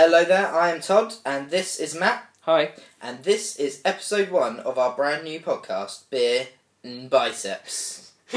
[0.00, 2.70] Hello there, I am Todd, and this is Matt, Hi.
[3.02, 6.46] and this is episode one of our brand new podcast, Beer
[6.84, 8.12] and Biceps.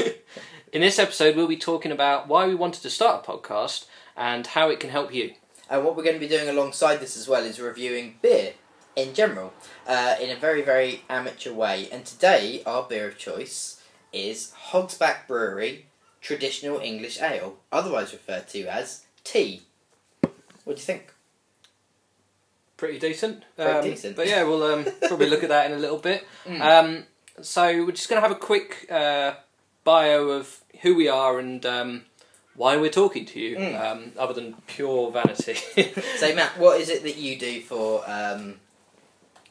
[0.72, 3.86] In this episode, we'll be talking about why we wanted to start a podcast
[4.16, 5.34] and how it can help you.
[5.70, 8.54] And what we're going to be doing alongside this as well is reviewing beer
[8.96, 9.52] in general,
[9.86, 11.88] uh, in a very, very amateur way.
[11.92, 13.80] And today, our beer of choice
[14.12, 15.86] is Hogsback Brewery
[16.20, 19.62] Traditional English Ale, otherwise referred to as tea.
[20.64, 21.11] What do you think?
[22.82, 23.44] Pretty decent.
[23.54, 24.16] Pretty Um, decent.
[24.16, 26.26] But yeah, we'll um, probably look at that in a little bit.
[26.44, 26.60] Mm.
[26.60, 27.04] Um,
[27.40, 29.34] so we're just going to have a quick uh,
[29.84, 32.02] bio of who we are and um,
[32.56, 33.80] why we're talking to you, Mm.
[33.80, 35.54] um, other than pure vanity.
[36.18, 38.56] So, Matt, what is it that you do for um,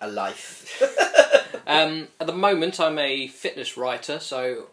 [0.02, 0.84] a life?
[1.68, 4.68] Um, at the moment, I'm a fitness writer, so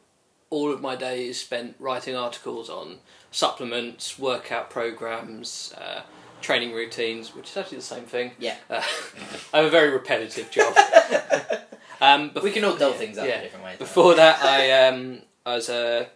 [0.50, 2.96] all of my day is spent writing articles on
[3.30, 6.00] supplements, workout programs, uh,
[6.40, 8.32] training routines, which is actually the same thing.
[8.38, 8.56] Yeah.
[8.70, 8.82] Uh,
[9.52, 10.74] I have a very repetitive job.
[12.00, 13.38] Um, we can all dull yeah, things up yeah.
[13.38, 13.78] in different ways.
[13.78, 16.06] Before that, I um, I was uh,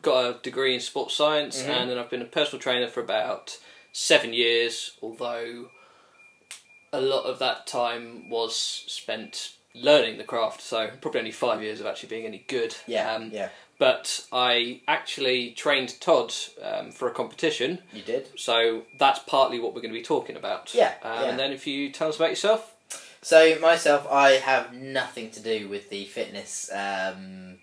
[0.00, 1.68] got a degree in sports science, Mhm.
[1.68, 3.58] and then I've been a personal trainer for about
[3.90, 4.92] seven years.
[5.02, 5.70] Although
[6.92, 11.80] a lot of that time was spent learning the craft, so probably only five years
[11.80, 12.76] of actually being any good.
[12.86, 18.28] Yeah, Um, yeah, But I actually trained Todd um, for a competition, you did.
[18.38, 20.72] so that's partly what we're going to be talking about.
[20.74, 21.30] Yeah, Um, yeah.
[21.30, 22.74] And then if you tell us about yourself.
[23.22, 27.58] So myself, I have nothing to do with the fitness um,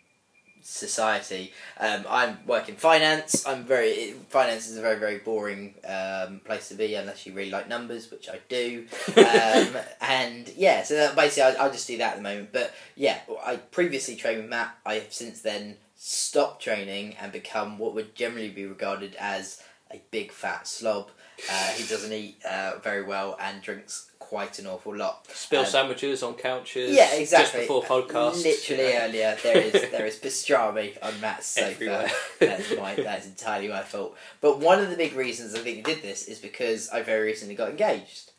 [0.61, 1.51] society.
[1.79, 3.45] Um, I'm working finance.
[3.47, 7.51] I'm very finance is a very very boring um, place to be unless you really
[7.51, 8.85] like numbers, which I do.
[9.17, 12.49] Um, and yeah, so basically I, I just do that at the moment.
[12.51, 14.75] But yeah, I previously trained with Matt.
[14.85, 19.61] I have since then stopped training and become what would generally be regarded as
[19.91, 21.09] a big fat slob
[21.51, 25.27] uh, who doesn't eat uh, very well and drinks quite an awful lot.
[25.33, 26.95] Spill Um, sandwiches on couches.
[26.95, 27.65] Yeah, exactly.
[27.65, 28.43] Just before podcast.
[28.43, 29.05] Literally Yeah.
[29.07, 31.69] earlier, there is there is pastrami on Matt's sofa.
[31.71, 32.11] Everywhere.
[32.39, 34.15] that's my that's entirely my fault.
[34.39, 37.25] But one of the big reasons I think we did this is because I very
[37.25, 38.31] recently got engaged.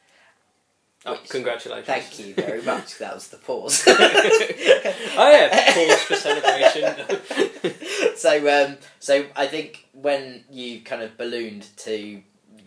[1.07, 1.87] Oh, congratulations.
[1.87, 2.99] Thank you very much.
[2.99, 3.83] That was the pause.
[3.89, 6.15] oh yeah, pause for.
[8.41, 12.23] so um, so I think when you kind of ballooned to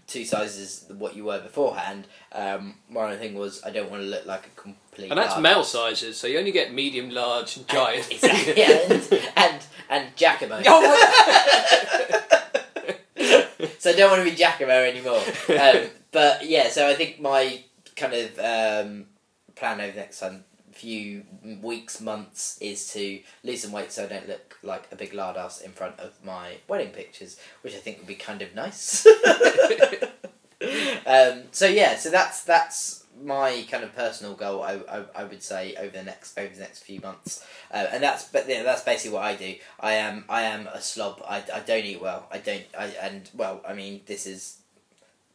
[0.08, 4.04] two sizes what you were beforehand, um, one of the thing was I don't want
[4.04, 5.10] to look like a complete.
[5.10, 8.12] and that's large- male sizes, so you only get medium, large, and giant.
[8.12, 8.64] Exactly.
[8.64, 10.62] And and, and Giacomo.
[13.80, 15.22] So I don't want to be Giacomo anymore.
[15.50, 17.62] Um, but yeah, so I think my
[17.98, 19.06] kind of um,
[19.56, 21.24] plan over next um, few
[21.62, 25.38] weeks, months is to lose some weight so I don't look like a big lard
[25.38, 29.06] ass in front of my wedding pictures, which I think would be kind of nice.
[31.06, 34.64] um, so yeah, so that's that's my kind of personal goal.
[34.64, 38.04] I, I, I would say over the next over the next few months, uh, and
[38.04, 39.56] that's but yeah, that's basically what I do.
[39.80, 41.22] I am I am a slob.
[41.28, 42.28] I, I don't eat well.
[42.32, 42.64] I don't.
[42.78, 44.58] I and well, I mean this is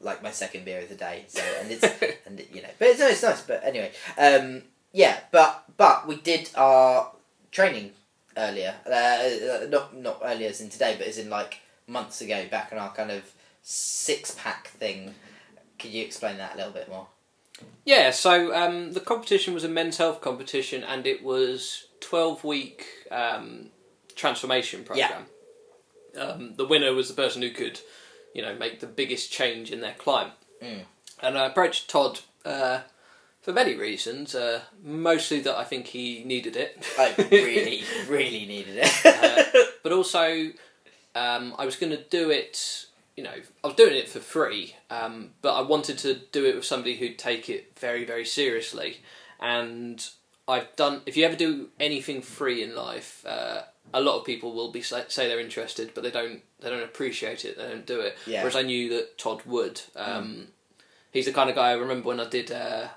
[0.00, 1.24] like my second beer of the day.
[1.28, 1.84] So and it's
[2.26, 3.42] and you know, but it's, no, it's nice.
[3.42, 4.62] But anyway, um,
[4.92, 7.12] yeah, but but we did our
[7.50, 7.92] training
[8.36, 8.74] earlier.
[8.86, 12.78] Uh, not not earlier as in today, but as in like months ago, back on
[12.78, 13.32] our kind of
[13.62, 15.14] six pack thing.
[15.78, 17.06] Could you explain that a little bit more?
[17.84, 22.86] Yeah, so um, the competition was a men's health competition, and it was twelve week
[23.10, 23.70] um,
[24.14, 25.26] transformation program.
[26.18, 27.80] Um, the winner was the person who could,
[28.34, 30.32] you know, make the biggest change in their climate.
[30.62, 30.82] Mm.
[31.20, 32.80] And I approached Todd uh,
[33.48, 36.84] for many reasons, uh, mostly that I think he needed it.
[36.98, 39.06] I really, really needed it.
[39.06, 40.50] Uh, but also,
[41.14, 42.84] um, I was going to do it.
[43.16, 43.32] You know,
[43.64, 46.96] I was doing it for free, um, but I wanted to do it with somebody
[46.96, 48.98] who'd take it very, very seriously.
[49.40, 50.06] And
[50.46, 51.00] I've done.
[51.06, 53.62] If you ever do anything free in life, uh,
[53.94, 56.42] a lot of people will be say say they're interested, but they don't.
[56.60, 57.56] They don't appreciate it.
[57.56, 58.18] They don't do it.
[58.26, 58.42] Yeah.
[58.42, 59.80] Whereas I knew that Todd would.
[59.96, 60.48] Um,
[61.10, 62.88] He's the kind of guy I remember when I did uh,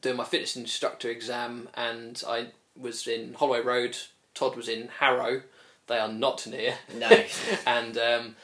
[0.00, 3.96] doing my fitness instructor exam, and I was in Holloway Road.
[4.34, 5.42] Todd was in Harrow.
[5.86, 6.74] They are not near.
[6.94, 7.08] No.
[7.66, 8.36] and um,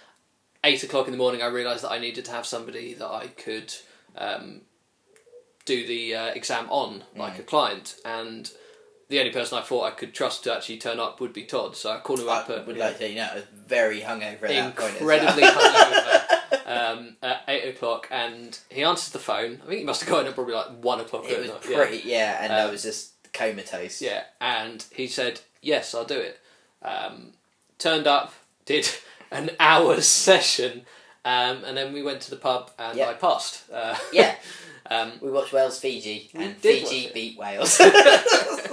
[0.64, 3.28] eight o'clock in the morning, I realised that I needed to have somebody that I
[3.28, 3.72] could
[4.16, 4.62] um,
[5.64, 7.40] do the uh, exam on, like Mm.
[7.40, 7.96] a client.
[8.04, 8.50] And
[9.08, 11.76] the only person I thought I could trust to actually turn up would be Todd.
[11.76, 13.44] So I called him I up at would yeah, like to you know I was
[13.66, 14.90] very hungover at that point.
[14.96, 15.54] incredibly well.
[15.54, 16.38] hungover
[16.74, 19.60] um, at eight o'clock, and he answers the phone.
[19.62, 21.24] I think he must have gotten up probably like one o'clock.
[21.28, 24.00] it was night, pretty, yeah, and I Um, was just comatose.
[24.02, 26.38] Yeah, and he said, "Yes, I'll do it."
[26.82, 27.32] Um,
[27.78, 28.34] turned up,
[28.66, 28.88] did
[29.30, 30.84] an hour's session,
[31.24, 33.00] Um, and then we went to the pub and.
[33.00, 33.62] I passed.
[33.72, 34.34] Uh, Yeah,
[34.90, 37.14] um, we watched Wales Fiji, and did watch Fiji it.
[37.14, 37.80] beat Wales.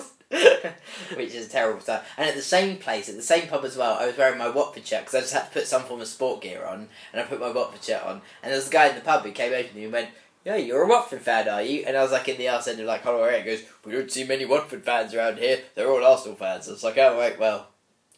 [1.15, 2.01] Which is a terrible time.
[2.17, 4.49] And at the same place, at the same pub as well, I was wearing my
[4.49, 7.21] Watford shirt because I just had to put some form of sport gear on, and
[7.21, 8.21] I put my Watford shirt on.
[8.41, 10.09] And there was a guy in the pub who came over to me and went,
[10.45, 12.79] "Yeah, you're a Watford fan, are you?" And I was like in the arse end
[12.79, 15.59] of like, "Hello, right?" He goes, "We don't see many Watford fans around here.
[15.75, 17.67] They're all Arsenal fans." I was like, "Oh, well,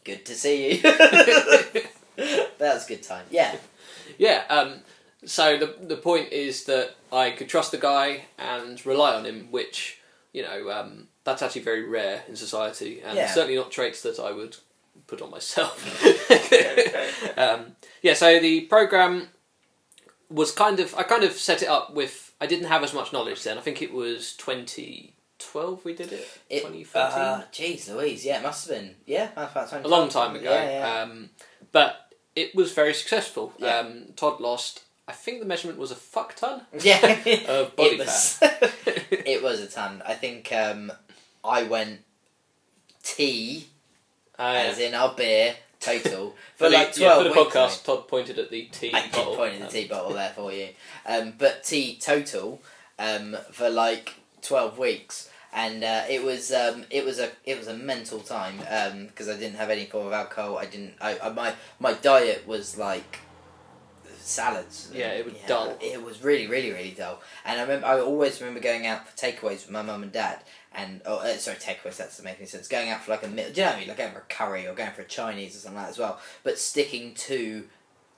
[0.04, 0.82] good to see you."
[2.16, 3.26] that was a good time.
[3.32, 3.56] Yeah,
[4.18, 4.44] yeah.
[4.50, 4.82] Um,
[5.26, 9.48] so the the point is that I could trust the guy and rely on him,
[9.52, 10.00] which
[10.32, 13.28] you know um, that's actually very rare in society, and Yeah.
[13.32, 14.58] certainly not traits that I would
[15.08, 15.78] put on myself.
[17.38, 18.14] um, yeah.
[18.14, 19.30] So the program
[20.30, 23.14] was kind of I kind of set it up with I didn't have as much
[23.14, 23.58] knowledge then.
[23.58, 26.28] I think it was twenty twelve we did it.
[26.62, 27.20] Twenty thirteen.
[27.20, 28.26] Uh, Jeez, Louise.
[28.26, 28.96] Yeah, it must have been.
[29.06, 30.52] Yeah, that's about 20 a long time ago.
[30.52, 31.02] Yeah, yeah.
[31.02, 31.30] Um,
[31.72, 33.54] but it was very successful.
[33.58, 33.78] Yeah.
[33.78, 34.84] Um, Todd lost.
[35.08, 37.06] I think the measurement was a fuck ton yeah.
[37.50, 38.74] of body it was, fat.
[38.86, 40.02] it was a ton.
[40.06, 40.94] I think um,
[41.44, 42.02] I went
[43.04, 43.68] T,
[44.40, 44.70] Uh, yeah.
[44.72, 47.56] as in our beer, total, for for the, like yeah, 12 for the weeks.
[47.56, 49.36] podcast, Todd pointed at the tea I bottle.
[49.36, 50.70] point at the Um, tea bottle there for you.
[51.06, 52.62] Um, but tea total
[52.98, 55.30] um, for like 12 weeks.
[55.56, 58.58] And uh, it was um, it was a it was a mental time
[59.08, 60.58] because I didn't have any form of alcohol.
[60.58, 60.96] I didn't.
[61.00, 63.20] I, I my my diet was like
[64.18, 64.90] salads.
[64.92, 65.78] Yeah, it was dull.
[65.80, 67.22] It was really really really dull.
[67.46, 70.40] And I remember I always remember going out for takeaways with my mum and dad.
[70.76, 71.98] And oh, uh, sorry, takeaways.
[71.98, 72.68] That doesn't make sense.
[72.68, 73.50] Going out for like a meal.
[73.54, 73.88] Do you know what I mean?
[73.90, 76.00] Like going for a curry or going for a Chinese or something like that as
[76.00, 76.20] well.
[76.44, 77.66] But sticking to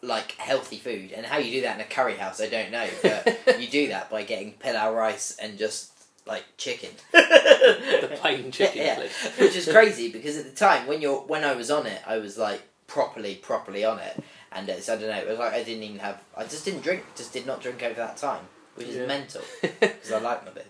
[0.02, 1.12] like healthy food.
[1.12, 2.88] And how you do that in a curry house, I don't know.
[3.04, 5.92] But you do that by getting pilau rice and just
[6.25, 6.92] like chicken.
[7.12, 9.31] the plain chicken, Yeah, please.
[9.40, 12.18] which is crazy because at the time when you're when I was on it, I
[12.19, 15.18] was like properly properly on it, and so I don't know.
[15.18, 16.22] It was like I didn't even have.
[16.38, 17.04] I just didn't drink.
[17.16, 19.06] Just did not drink over that time, which is Yeah.
[19.07, 20.63] mental because I like my beer.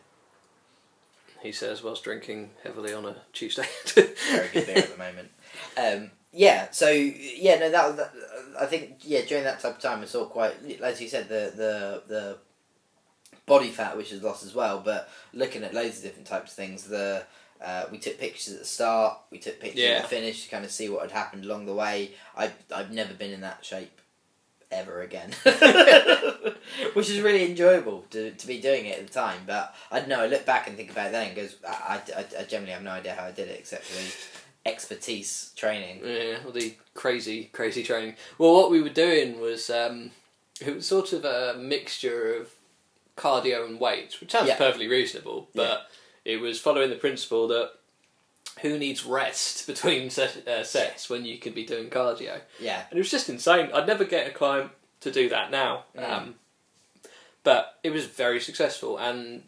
[1.46, 3.66] He says whilst drinking heavily on a Tuesday.
[4.32, 5.30] Very good beer at the moment.
[5.78, 6.68] Um, yeah.
[6.72, 8.14] So yeah, no, that, that
[8.60, 11.54] I think yeah during that type of time I saw quite as you said the
[11.56, 12.38] the the
[13.46, 16.58] body fat which is lost as well, but looking at loads of different types of
[16.58, 16.84] things.
[16.86, 17.24] The
[17.64, 19.18] uh, we took pictures at the start.
[19.32, 19.90] We took pictures Yeah.
[19.98, 22.12] at the finish to kind of see what had happened along the way.
[22.36, 24.02] I I've never been in that shape
[24.76, 25.32] ever again,
[26.94, 29.40] which is really enjoyable to, to be doing it at the time.
[29.46, 30.22] But I don't know.
[30.22, 32.84] I look back and think about it then and goes, I, I, I generally have
[32.84, 36.02] no idea how I did it except for the expertise training.
[36.04, 38.16] Yeah, all the crazy, crazy training.
[38.38, 40.12] Well, what we were doing was um,
[40.60, 42.52] it was sort of a mixture of
[43.16, 44.58] cardio and weights, which sounds Yeah.
[44.58, 45.88] perfectly reasonable, but
[46.26, 47.72] it was following the principle that
[48.62, 52.40] who needs rest between set, uh, sets when you could be doing cardio?
[52.60, 53.70] Yeah, And it was just insane.
[53.74, 54.72] I'd never get a client
[55.02, 55.84] to do that now.
[55.98, 56.10] Mm.
[56.12, 56.36] Um,
[57.44, 59.44] but it was very successful and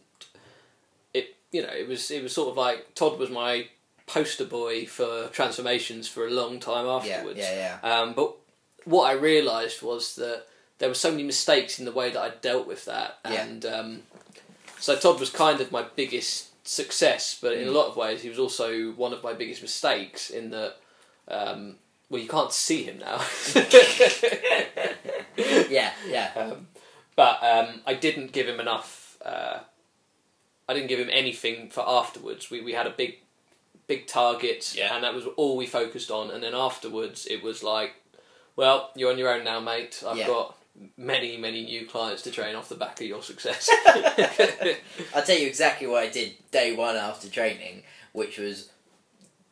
[1.14, 3.68] it you know, it was it was sort of like Todd was my
[4.06, 7.40] poster boy for transformations for a long time afterwards.
[7.40, 8.00] yeah, yeah.
[8.00, 8.36] Um, but
[8.86, 10.44] what I realised was that
[10.80, 13.44] there were so many mistakes in the way that I dealt with that, Yeah.
[13.44, 14.00] and um,
[14.80, 17.76] so Todd was kind of my biggest success, but in a Mm.
[17.76, 20.78] lot of ways he was also one of my biggest mistakes in that.
[21.28, 21.78] Um,
[22.10, 23.22] well, you can't see him now.
[25.70, 26.32] yeah, yeah.
[26.36, 26.68] Um,
[27.16, 29.18] but um, I didn't give him enough.
[29.24, 29.60] Uh,
[30.70, 32.50] I didn't give him anything for afterwards.
[32.52, 33.18] We we had a big,
[33.88, 34.94] big target, Yeah.
[34.96, 36.32] and that was all we focused on.
[36.32, 37.94] And then afterwards, it was like,
[38.56, 40.04] well, you're on your own now, mate.
[40.08, 40.28] I've Yeah.
[40.28, 40.57] got
[40.98, 43.70] many, many new clients to train off the back of your success.
[45.16, 48.72] I'll tell you exactly what I did day one after training, which was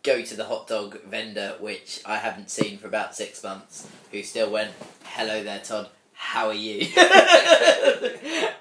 [0.03, 4.21] go to the hot dog vendor, which I haven't seen for about six months, who
[4.23, 4.71] still went,
[5.03, 6.81] Hello there, Todd, how are you?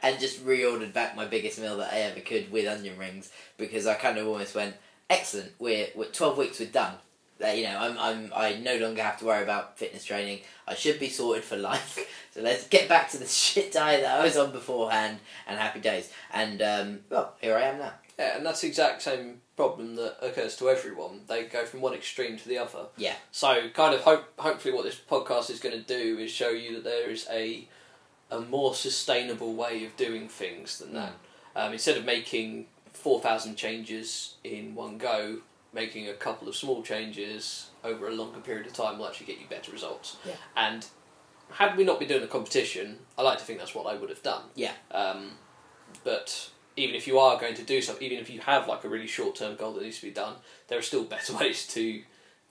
[0.03, 3.87] and just reordered back my biggest meal that I ever could with onion rings because
[3.87, 4.75] I kind of almost went,
[5.11, 6.95] Excellent, we're, we're 12 weeks, we're done.
[7.43, 10.41] Uh, you know, I'm, I'm, I no longer have to worry about fitness training.
[10.69, 11.99] I should be sorted for life.
[12.35, 15.79] So let's get back to the shit diet that I was on beforehand and happy
[15.79, 16.11] days.
[16.33, 17.93] And, um, well, here I am now.
[18.19, 21.21] yeah, and that's the exact same problem that occurs to everyone.
[21.29, 22.87] They go from one extreme to the other.
[22.97, 23.15] Yeah.
[23.31, 26.75] So, kind of hope, hopefully, what this podcast is going to do is show you
[26.75, 27.69] that there is a
[28.33, 31.13] a more sustainable way of doing things than that.
[31.55, 35.39] Um, instead of making four thousand changes in one go,
[35.75, 39.39] making a couple of small changes over a longer period of time will actually get
[39.39, 40.17] you better results.
[40.25, 40.35] Yeah.
[40.57, 40.87] And
[41.51, 44.11] had we not been doing a competition, I like to think that's what I would
[44.11, 44.43] have done.
[44.55, 44.73] Yeah.
[44.91, 45.33] Um,
[46.03, 48.89] but even if you are going to do something, even if you have like a
[48.89, 50.35] really short term goal that needs to be done,
[50.69, 52.03] there are still better ways to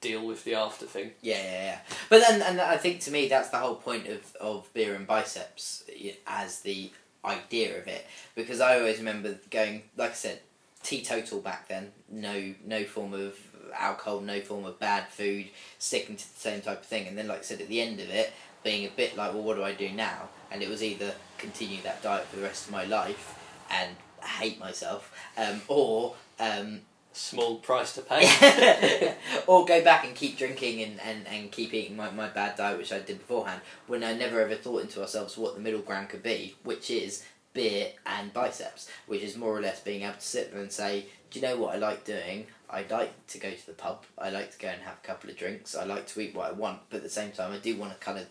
[0.01, 1.11] deal with the after thing.
[1.21, 1.79] Yeah, yeah, yeah.
[2.09, 5.07] But then, and I think to me, that's the whole point of, of beer and
[5.07, 5.83] biceps
[6.27, 6.91] as the
[7.25, 8.05] idea of it.
[8.35, 10.41] Because I always remember going, like I said,
[10.83, 11.91] teetotal back then.
[12.09, 13.37] No, no form of
[13.73, 15.47] alcohol, no form of bad food,
[15.79, 17.07] sticking to the same type of thing.
[17.07, 19.43] And then, like I said, at the end of it, being a bit like, well,
[19.43, 20.29] what do I do now?
[20.51, 24.59] And it was either continue that diet for the rest of my life and hate
[24.59, 26.81] myself, um, or um,
[27.15, 29.13] Small price to pay.
[29.47, 32.79] or go back and keep drinking and, and, and keep eating my, my bad diet,
[32.79, 36.09] which I did beforehand, when I never ever thought into ourselves what the middle ground
[36.09, 40.21] could be, which is beer and biceps, which is more or less being able to
[40.21, 42.47] sit there and say, do you know what I like doing?
[42.69, 45.29] I like to go to the pub, I like to go and have a couple
[45.29, 47.57] of drinks, I like to eat what I want, but at the same time, I
[47.57, 48.25] do want to kind of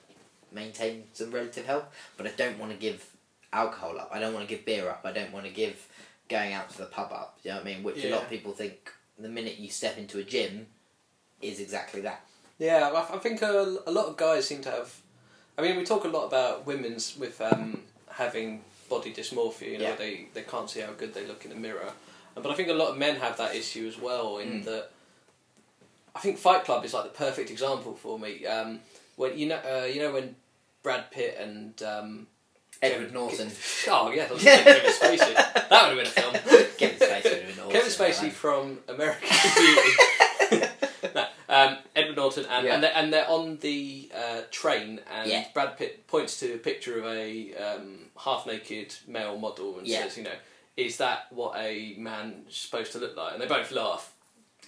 [0.51, 1.85] maintain some relative health,
[2.17, 3.09] but I don't want to give
[3.53, 5.87] alcohol up, I don't want to give beer up, I don't want to give
[6.29, 7.83] going out to the pub up, you know what I mean?
[7.83, 10.67] Which a lot of people think the minute you step into a gym
[11.41, 12.25] is exactly that.
[12.59, 15.01] Yeah, I, I think a, a lot of guys seem to have.
[15.59, 18.63] I mean, we talk a lot about women's with um, having
[18.95, 19.71] body dysmorphia.
[19.73, 19.97] You know, Yeah.
[20.05, 21.91] they they can't see how good they look in the mirror.
[22.35, 24.39] But I think a lot of men have that issue as well.
[24.39, 24.65] In Mm.
[24.65, 24.85] that,
[26.15, 28.33] I think Fight Club is like the perfect example for me.
[28.47, 28.81] Um,
[29.17, 30.37] when you know, uh, you know when
[30.83, 32.27] Brad Pitt and um,
[32.83, 33.51] Edward Kevin- Norton.
[33.89, 35.35] Oh yeah, was Kevin Spacey.
[35.35, 36.33] That would have been a film.
[36.79, 37.71] Kevin Spacey would have been awesome.
[37.71, 40.67] Kevin Spacey from American Beauty.
[41.15, 42.75] no, um, Edward Norton, and, Yeah.
[42.75, 45.45] and, they're, and they're on the uh, train, and Yeah.
[45.53, 50.03] Brad Pitt points to a picture of a um, half naked male model and Yeah.
[50.05, 50.37] says, you know,
[50.77, 53.35] is that what a man's supposed to look like?
[53.35, 54.13] And they both laugh,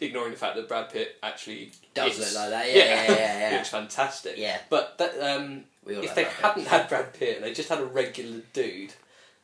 [0.00, 2.34] ignoring the fact that Brad Pitt actually Does is.
[2.34, 3.56] look like that, yeah, yeah, yeah, yeah.
[3.56, 4.36] Looks fantastic.
[4.36, 4.58] Yeah.
[4.68, 6.32] But that, um, We all if like they that.
[6.32, 8.92] hadn't had Brad Pitt and they just had a regular dude,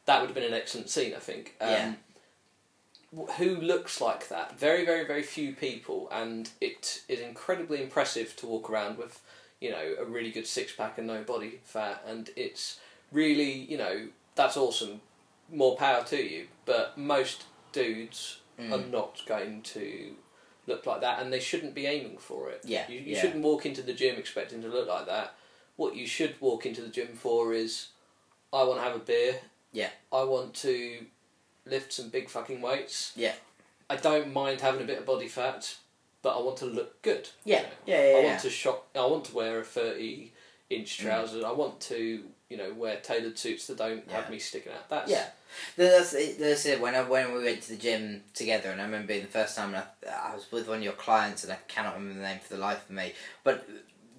[0.06, 1.54] that would have been an excellent scene, I think.
[1.60, 1.92] Um, Yeah.
[3.16, 4.58] Wh- Who looks like that?
[4.58, 9.20] Very, very, very few people, and it is incredibly impressive to walk around with,
[9.60, 12.80] you know, a really good six pack and no body fat, and it's
[13.12, 15.00] really, you know, that's awesome.
[15.52, 16.46] More power to you.
[16.64, 18.72] But most dudes Mm.
[18.72, 20.14] are not going to
[20.66, 22.60] look like that, and they shouldn't be aiming for it.
[22.64, 23.20] Yeah, you, you yeah.
[23.20, 25.34] shouldn't walk into the gym expecting to look like that.
[25.76, 27.88] What you should walk into the gym for is,
[28.52, 29.40] I want to have a beer.
[29.72, 29.88] Yeah.
[30.12, 31.06] I want to
[31.70, 33.12] lift some big fucking weights.
[33.16, 33.32] Yeah.
[33.88, 35.76] I don't mind having a bit of body fat,
[36.22, 37.28] but I want to look good.
[37.44, 37.70] Yeah, you know.
[37.86, 38.16] yeah, yeah.
[38.18, 38.86] I want to shop.
[38.94, 40.32] I want to wear a thirty
[40.68, 41.02] inch Mm.
[41.02, 41.44] trouser.
[41.46, 44.16] I want to, you know, wear tailored suits that don't Yeah.
[44.20, 44.88] have me sticking out.
[44.88, 45.26] That's Yeah.
[45.76, 46.80] That's, it, that's it.
[46.80, 49.56] When I, when we went to the gym together, and I remember being the first
[49.56, 52.38] time I, I was with one of your clients, and I cannot remember the name
[52.38, 53.66] for the life of me, but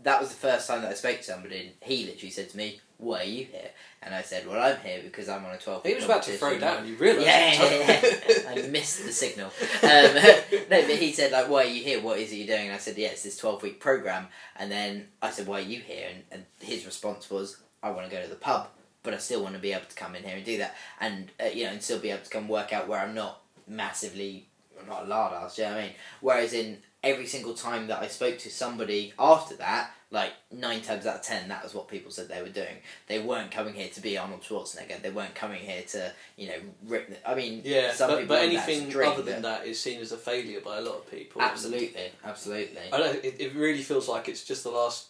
[0.03, 2.57] that was the first time that I spoke to somebody, and he literally said to
[2.57, 5.57] me, "Why are you here?" And I said, "Well, I'm here because I'm on a
[5.57, 6.87] 12 He was about to throw down.
[6.87, 7.27] You realised?
[7.27, 8.49] Yeah, yeah, yeah.
[8.49, 9.47] I missed the signal.
[9.83, 10.15] Um,
[10.69, 12.01] no, but he said like, "Why are you here?
[12.01, 14.71] What is it you're doing?" And I said, "Yeah, it's this twelve week program." And
[14.71, 18.15] then I said, "Why are you here?" And, and his response was, "I want to
[18.15, 18.69] go to the pub,
[19.03, 21.31] but I still want to be able to come in here and do that, and
[21.41, 24.47] uh, you know, and still be able to come work out where I'm not massively
[24.87, 25.93] not a lard ass." You know what I mean?
[26.21, 31.05] Whereas in every single time that I spoke to somebody after that, like nine times
[31.05, 32.77] out of ten, that was what people said they were doing.
[33.07, 35.01] They weren't coming here to be Arnold Schwarzenegger.
[35.01, 37.09] They weren't coming here to, you know, rip.
[37.09, 40.17] The, I mean, Yeah, but, but anything dream, other than that is seen as a
[40.17, 41.41] failure by a lot of people.
[41.41, 42.81] Absolutely, absolutely.
[42.91, 45.07] I don't know, it, it really feels like it's just the last,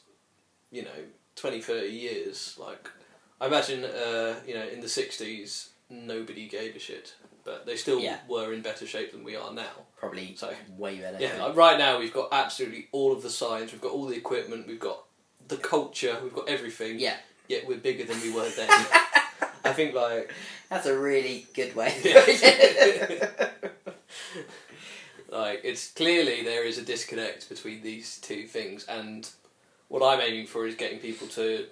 [0.72, 0.90] you know,
[1.36, 2.58] 20, 30 years.
[2.60, 2.88] Like,
[3.40, 7.16] I imagine, uh, you know, in the 60s, nobody gave a shit.
[7.44, 8.20] But they still Yeah.
[8.28, 9.72] were in better shape than we are now.
[9.98, 11.18] Probably So, way better.
[11.20, 14.16] yeah, like right now we've got absolutely all of the signs, we've got all the
[14.18, 15.04] equipment, we've got
[15.48, 17.00] the culture, we've got everything.
[17.00, 17.18] Yeah.
[17.48, 18.70] Yet we're bigger than we were then.
[19.64, 20.32] I think, like,
[20.70, 21.88] That's a really good way.
[21.88, 23.72] of putting it.
[25.30, 29.30] Like it's clearly there is a disconnect between these two things, and
[29.88, 31.68] what I'm aiming for is getting people to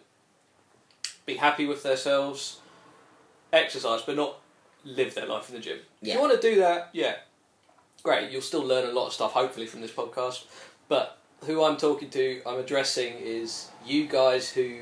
[1.26, 2.60] be happy with themselves,
[3.52, 4.40] exercise, but not
[4.90, 5.80] live their life in the gym.
[6.02, 7.16] If you want to do that, yeah,
[8.04, 8.32] great.
[8.32, 10.46] You'll still learn a lot of stuff, hopefully, from this podcast.
[10.88, 14.80] But who I'm talking to, I'm addressing is you guys who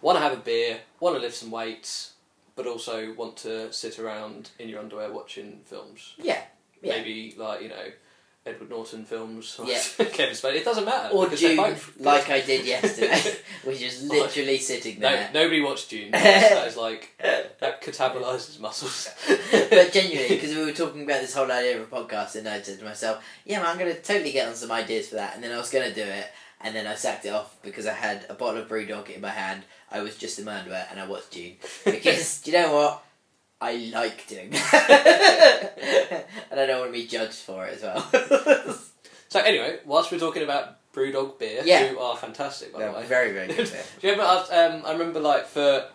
[0.00, 2.12] want to have a beer, want to lift some weights,
[2.56, 6.40] but also want to sit around in your underwear watching films yeah,
[6.82, 6.96] yeah.
[6.96, 7.92] maybe like you know
[8.46, 9.80] Edward Norton films or Yeah.
[9.96, 10.56] Kevin Spacey.
[10.56, 11.14] It doesn't matter.
[11.14, 13.20] Or June, both like I did yesterday,
[13.64, 15.30] which is literally sitting No, there.
[15.34, 16.10] nobody watched June.
[16.12, 17.10] that is like
[17.60, 19.08] that catabolises muscles.
[19.70, 22.62] but genuinely, because we were talking about this whole idea of a podcast, and I
[22.62, 25.34] said to myself, "Yeah, man, I'm going to totally get on some ideas for that."
[25.34, 26.26] And then I was going to do it,
[26.60, 29.30] and then I sacked it off because I had a bottle of BrewDog in my
[29.30, 29.64] hand.
[29.90, 33.02] I was just in my underwear, and I watched June because do you know what?
[33.60, 38.76] I like doing that, and I don't want to be judged for it as well.
[39.28, 41.88] so anyway, whilst we're talking about Brewdog beer, Yeah.
[41.88, 43.06] who are fantastic by They're the way.
[43.06, 43.56] very very good.
[43.72, 43.82] beer.
[44.00, 44.30] Do you remember?
[44.52, 45.86] I, um, I remember like for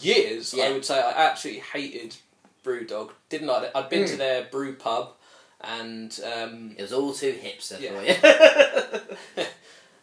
[0.00, 0.64] years, Yeah.
[0.64, 2.16] I would say I absolutely hated
[2.64, 3.10] Brewdog.
[3.28, 3.70] Didn't like it.
[3.74, 4.18] I'd been to Mm.
[4.18, 5.12] their brew pub,
[5.60, 7.92] and um, It was all too hipster Yeah.
[7.92, 9.40] for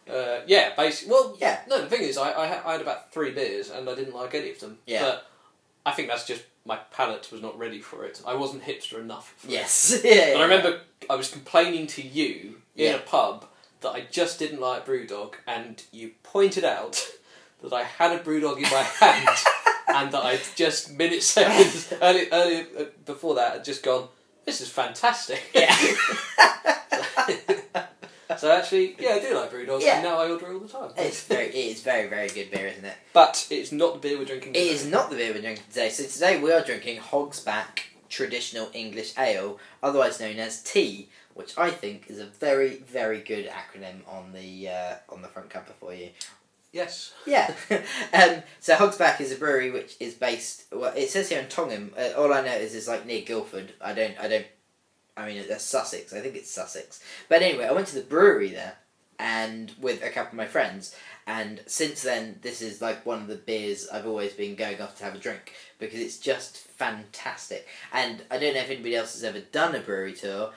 [0.08, 0.14] you.
[0.14, 1.12] uh, yeah, basically.
[1.12, 1.60] Well, Yeah.
[1.68, 4.34] No, the thing is, I, I, I had about three beers, and I didn't like
[4.34, 4.78] any of them.
[4.86, 5.02] Yeah.
[5.02, 5.26] But
[5.86, 8.22] I think that's just my palate was not ready for it.
[8.26, 9.34] I wasn't hipster enough.
[9.36, 9.52] For It.
[9.52, 10.00] yes.
[10.04, 10.80] yeah, And I remember
[11.10, 12.94] I was complaining to you in Yeah.
[12.96, 13.46] a pub
[13.82, 17.06] that I just didn't like Brewdog, and you pointed out
[17.62, 19.28] that I had a Brewdog in my hand,
[19.88, 24.08] and that I'd just minutes seconds early, early uh, before that had just gone.
[24.46, 25.42] This is fantastic.
[25.54, 25.76] Yeah.
[28.44, 29.94] So actually, yeah, I do like Brewdog, Yeah.
[29.94, 30.90] and now I order it all the time.
[30.98, 32.96] It's very, it is very, very good beer, isn't it?
[33.14, 34.50] But it's not the beer we're drinking.
[34.54, 34.68] It today.
[34.68, 35.88] is not the beer we're drinking today.
[35.88, 41.70] So today we are drinking Hogsback Traditional English Ale, otherwise known as T, which I
[41.70, 45.94] think is a very, very good acronym on the uh, on the front cover for
[45.94, 46.10] you.
[46.70, 47.14] Yes.
[47.24, 47.50] Yeah.
[48.12, 50.64] um, so Hogsback is a brewery which is based.
[50.70, 51.92] Well, it says here in Tongham.
[51.96, 53.72] Uh, all I know is it's like near Guildford.
[53.80, 54.20] I don't.
[54.20, 54.46] I don't.
[55.16, 56.12] I mean, that's Sussex.
[56.12, 57.02] I think it's Sussex.
[57.28, 58.76] But anyway, I went to the brewery there,
[59.18, 60.94] and with a couple of my friends.
[61.26, 64.98] And since then, this is like one of the beers I've always been going off
[64.98, 67.66] to have a drink because it's just fantastic.
[67.92, 70.50] And I don't know if anybody else has ever done a brewery tour.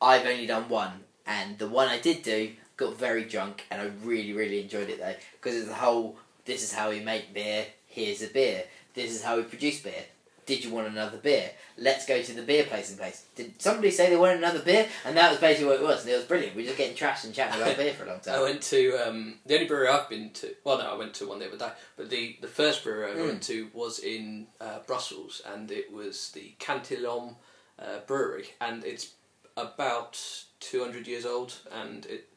[0.00, 3.90] I've only done one, and the one I did do got very drunk, and I
[4.04, 6.16] really, really enjoyed it though because of the whole.
[6.44, 7.66] This is how we make beer.
[7.88, 8.64] Here's a beer.
[8.94, 10.04] This is how we produce beer.
[10.46, 11.50] Did you want another beer?
[11.76, 13.26] Let's go to the beer place and place.
[13.34, 14.86] Did somebody say they wanted another beer?
[15.04, 16.02] And that was basically what it was.
[16.04, 16.54] And it was brilliant.
[16.54, 18.36] We were just getting trashed and chatting about beer for a long time.
[18.36, 20.54] I went to um, the only brewery I've been to.
[20.62, 21.72] Well, no, I went to one the other day.
[21.96, 23.26] But the, the first brewery I Mm.
[23.26, 27.34] went to was in uh, Brussels, and it was the Cantillon
[27.80, 29.10] uh, Brewery, and it's
[29.56, 30.18] about
[30.60, 32.28] two hundred years old, and it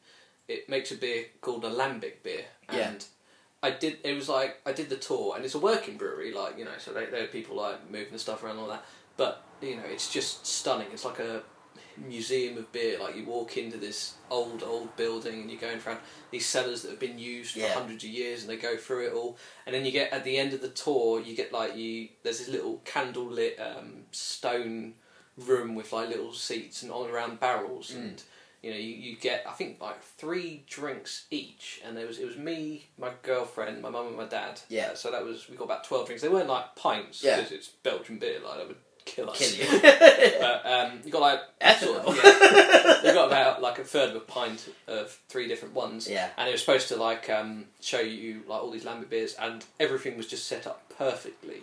[0.48, 2.78] it makes a beer called a lambic beer, and.
[2.78, 2.98] Yeah.
[3.62, 3.98] I did.
[4.04, 6.78] It was like I did the tour, and it's a working brewery, like you know.
[6.78, 8.84] So they, there are people like moving the stuff around and all that.
[9.16, 10.86] But you know, it's just stunning.
[10.92, 11.42] It's like a
[11.98, 12.98] museum of beer.
[12.98, 15.98] Like you walk into this old, old building, and you're going around
[16.30, 17.74] these cellars that have been used for Yeah.
[17.74, 19.36] hundreds of years, and they go through it all.
[19.66, 22.08] And then you get at the end of the tour, you get like you.
[22.22, 24.94] There's this little candle lit um, stone
[25.36, 27.96] room with like little seats and all around barrels Mm.
[27.96, 28.22] and.
[28.62, 32.26] You know, you, you get I think like three drinks each, and there was it
[32.26, 34.60] was me, my girlfriend, my mum, and my dad.
[34.68, 34.90] Yeah.
[34.92, 36.22] Uh, so that was we got about twelve drinks.
[36.22, 37.36] They weren't like pints Yeah.
[37.36, 38.38] because it's Belgian beer.
[38.44, 39.38] Like that would kill us.
[39.38, 39.80] Kill you.
[40.40, 41.40] But um, you got like
[41.78, 43.02] sort of, yeah.
[43.04, 46.08] you got about like a third of a pint of three different ones.
[46.08, 46.28] Yeah.
[46.36, 49.64] And it was supposed to like um, show you like all these lambic beers, and
[49.78, 51.62] everything was just set up perfectly.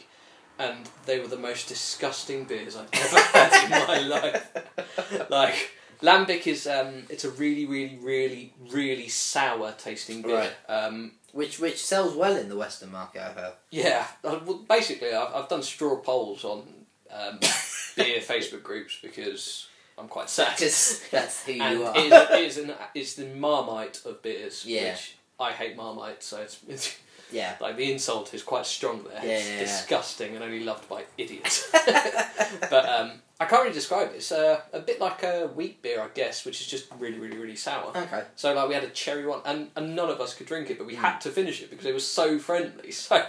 [0.59, 5.29] And they were the most disgusting beers I've ever had in my life.
[5.29, 10.35] Like lambic is um, it's a really, really, really, really sour tasting beer.
[10.37, 10.53] Right.
[10.69, 13.53] Um, Which which sells well in the Western market, I've heard.
[13.71, 16.63] yeah, uh, well, basically, I've, I've done straw polls on
[17.11, 17.39] um,
[17.95, 20.55] beer Facebook groups because I'm quite sad.
[20.55, 21.95] Because that's who and you are.
[21.97, 24.91] it is, it is an, it's the Marmite of beers, Yeah.
[24.91, 26.97] which I hate Marmite, so it's, it's
[27.31, 27.55] yeah.
[27.61, 29.23] like the insult is quite strong there.
[29.23, 29.59] Yeah, it's yeah, yeah.
[29.59, 31.69] disgusting and only loved by idiots.
[32.69, 34.15] but um, I can't really describe it.
[34.15, 37.37] It's uh, a bit like a wheat beer, I guess, which is just really, really,
[37.37, 37.89] really sour.
[37.95, 38.23] Okay.
[38.35, 40.77] So like we had a cherry one, and, and none of us could drink it,
[40.77, 41.01] but we Mm.
[41.01, 42.91] had to finish it because it was so friendly.
[42.91, 43.23] So,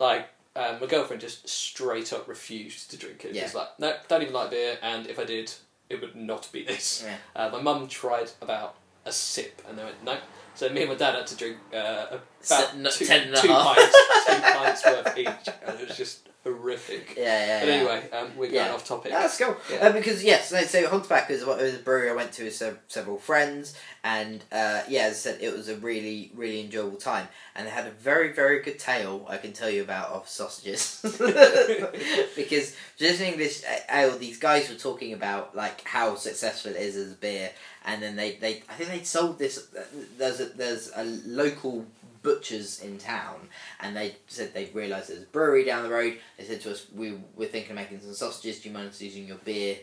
[0.00, 3.34] like, um, my girlfriend just straight up refused to drink it.
[3.34, 3.42] Yeah.
[3.44, 5.52] She's like, no, don't even like beer, and if I did,
[5.88, 7.04] it would not be this.
[7.06, 7.16] Yeah.
[7.36, 8.74] Uh, my mum tried about
[9.04, 10.18] a sip, and they went no.
[10.56, 13.96] So me and my dad had to drink uh, about no, two, two pints,
[14.26, 17.14] two pints worth each, and it was just horrific.
[17.16, 17.60] Yeah, yeah.
[17.60, 17.74] But yeah.
[17.74, 19.12] anyway, um, we're going off topic.
[19.12, 19.56] Yeah, that's cool.
[19.70, 19.88] Yeah.
[19.88, 22.54] Uh, because yes, so, so Hogsback is what was a brewery I went to with
[22.54, 26.96] se- several friends, and uh, yeah, as I said, it was a really really enjoyable
[26.98, 30.28] time, and they had a very very good tale I can tell you about of
[30.28, 31.00] sausages,
[32.36, 36.96] because just in English ale, these guys were talking about like how successful it is
[36.96, 37.50] as a beer,
[37.84, 39.68] and then they, they I think they sold this.
[40.16, 41.86] There's a, there's a local
[42.28, 43.36] butchers in town
[43.80, 46.86] and they said they realised there's a brewery down the road they said to us
[46.94, 49.76] we we're thinking of making some sausages do you mind us using your beer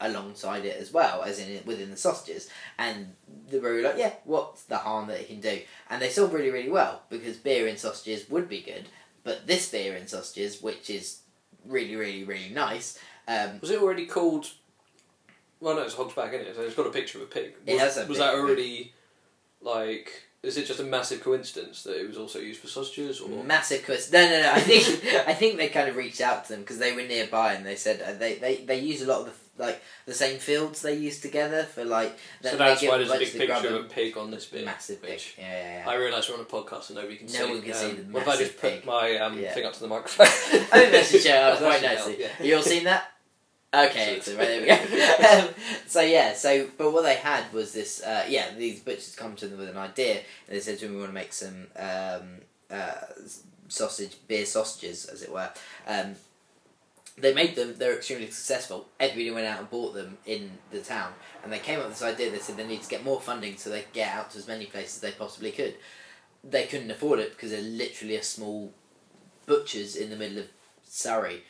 [0.00, 2.98] alongside it as well as in it within the sausages and
[3.50, 5.60] the brewery were like yeah what's the harm that it can do
[5.90, 8.86] and they sold really really well because beer in sausages would be good
[9.24, 11.20] but this beer in sausages which is
[11.66, 14.50] really really really nice um, Was it already called?
[15.60, 16.56] Well, no, it's Hogsback, isn't it?
[16.56, 17.54] So it's got a picture of a pig.
[17.64, 18.40] It Was, has a was picture that pig.
[18.40, 18.92] already
[19.60, 20.08] like
[20.42, 23.20] is it just a massive coincidence that it was also used for sausages?
[23.20, 24.12] Or Massive quest.
[24.12, 24.50] No, no, no.
[24.52, 27.52] I think I think they kind of reached out to them because they were nearby
[27.54, 30.38] and they said uh, they, they they use a lot of the like the same
[30.38, 32.16] fields they use together for like.
[32.42, 34.30] so they that's give why there's a bunch big to picture of a pig on
[34.30, 34.64] this bit.
[34.64, 35.10] massive big.
[35.10, 35.90] which- Yeah, yeah, yeah.
[35.90, 37.50] I realise we're on a podcast and nobody can No see.
[37.50, 38.86] one can see the what if I just put pig.
[38.86, 39.52] my um, Yeah.
[39.52, 40.26] thing up to the microphone?
[40.28, 42.16] I think that should show up That quite nicely.
[42.20, 42.28] yeah.
[42.42, 43.09] You all seen that?
[43.72, 45.44] Okay, So- right, there we go.
[45.48, 45.54] um,
[45.86, 48.02] so yeah, so but what they had was this.
[48.02, 50.94] Uh, yeah, these butchers come to them with an idea, and they said to them,
[50.94, 52.92] "We want to make some um, uh,
[53.68, 55.50] sausage, beer sausages, as it were."
[55.86, 56.16] Um,
[57.16, 57.76] they made them.
[57.78, 58.88] They're extremely successful.
[58.98, 61.12] Everybody went out and bought them in the town,
[61.44, 62.32] and they came up with this idea.
[62.32, 64.48] They said they need to get more funding so they could get out to as
[64.48, 65.76] many places as they possibly could.
[66.42, 68.72] They couldn't afford it because they're literally a small
[69.46, 70.48] butchers in the middle of
[70.82, 71.44] Surrey.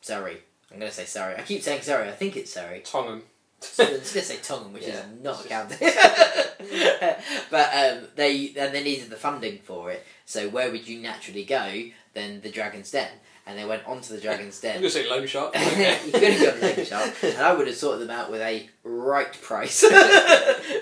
[0.00, 0.38] Surrey.
[0.72, 1.34] I'm going to say Surrey.
[1.36, 2.08] I keep saying Surrey.
[2.08, 2.80] I think it's Surrey.
[2.80, 3.22] Tongham.
[3.78, 5.00] I was going to say Tongan, which Yeah.
[5.00, 5.76] is not a county.
[7.50, 10.04] but um, they and they needed the funding for it.
[10.26, 11.70] So where would you naturally go?
[12.14, 13.08] Then the Dragon's Den,
[13.46, 14.74] and they went onto the Dragon's Den.
[14.80, 15.54] going to say loan shark.
[15.54, 15.98] you Okay.
[16.12, 19.32] could have gone Lake Shark, and I would have sorted them out with a right
[19.42, 19.82] price,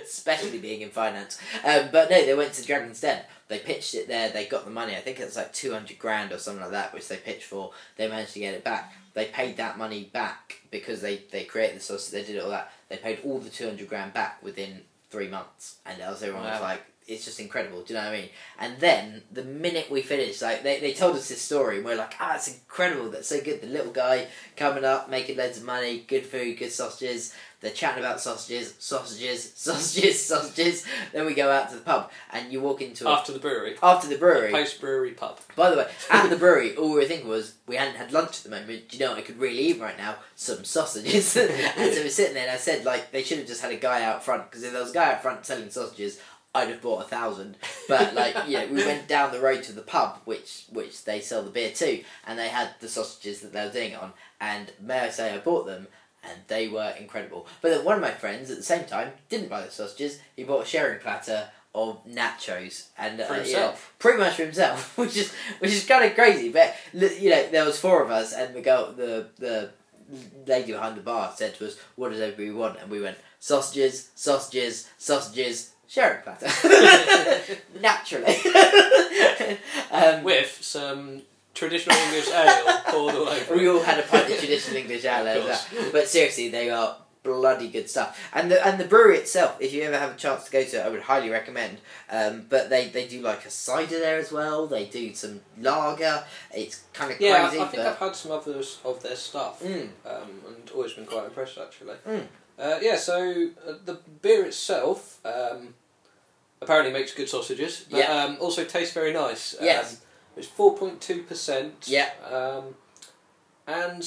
[0.04, 1.38] especially being in finance.
[1.64, 3.22] Um, but no, they went to the Dragon's Den.
[3.48, 4.28] They pitched it there.
[4.30, 4.94] They got the money.
[4.96, 7.44] I think it was like two hundred grand or something like that, which they pitched
[7.44, 7.72] for.
[7.96, 8.92] They managed to get it back.
[9.14, 12.08] They paid that money back because they they created the sauce.
[12.10, 12.72] They did all that.
[12.88, 16.60] They paid all the two hundred grand back within three months, and else everyone was
[16.60, 16.66] Wow.
[16.68, 18.28] like, "It's just incredible." Do you know what I mean?
[18.58, 21.96] And then the minute we finished, like they, they told us this story, and we're
[21.96, 23.10] like, "Ah, it's incredible.
[23.10, 26.72] That's so good." The little guy coming up, making loads of money, good food, good
[26.72, 27.34] sausages.
[27.60, 30.86] They're chatting about sausages, sausages, sausages, sausages.
[31.12, 33.76] Then we go out to the pub, and you walk into a, After the brewery.
[33.82, 34.50] after the brewery.
[34.50, 35.38] Post brewery pub.
[35.56, 38.38] By the way, at the brewery, all we were thinking was we hadn't had lunch
[38.38, 38.88] at the moment.
[38.88, 40.16] Do you know what I could really eat right now?
[40.36, 41.36] Some sausages.
[41.36, 41.50] and
[41.94, 44.04] so we're sitting there, and I said like they should have just had a guy
[44.04, 46.18] out front because if there was a guy out front selling sausages,
[46.54, 47.56] I'd have bought a thousand.
[47.88, 51.42] But like yeah, we went down the road to the pub, which which they sell
[51.42, 54.12] the beer to, and they had the sausages that they were doing it on.
[54.40, 55.86] And may I say, I bought them.
[56.22, 57.46] And they were incredible.
[57.62, 60.20] But then one of my friends at the same time didn't buy the sausages.
[60.36, 63.94] He bought a sharing platter of nachos and For uh, yeah, himself.
[63.98, 66.50] pretty much for himself, which is which is kind of crazy.
[66.50, 69.70] But you know, there was four of us, and the girl, the the
[70.46, 74.10] lady behind the bar said to us, "What does everybody want?" And we went sausages,
[74.14, 76.46] sausages, sausages, sharing platter.
[77.80, 78.36] Naturally.
[79.90, 81.22] um, With some
[81.54, 83.56] traditional English ale poured all over.
[83.56, 85.92] we all had a pint of traditional English ale, Of well.
[85.92, 88.18] but seriously, they are bloody good stuff.
[88.32, 90.76] And the and the brewery itself, if you ever have a chance to go to
[90.78, 91.78] it, I would highly recommend.
[92.08, 94.66] Um, but they, they do like a cider there as well.
[94.66, 96.24] They do some lager.
[96.54, 97.60] It's kind of Yeah, I, crazy.
[97.62, 99.88] I think but I've had some others of their stuff, Mm.
[100.06, 101.96] um, and always been quite impressed actually.
[102.08, 102.26] Mm.
[102.60, 105.74] Uh, yeah, so uh, the beer itself um,
[106.60, 108.24] apparently makes good sausages, but Yeah.
[108.24, 109.54] um, also tastes very nice.
[109.60, 109.92] Yes.
[109.94, 109.98] Um,
[110.36, 111.84] it's four point two percent.
[111.86, 112.10] Yeah.
[112.30, 112.74] Um,
[113.66, 114.02] and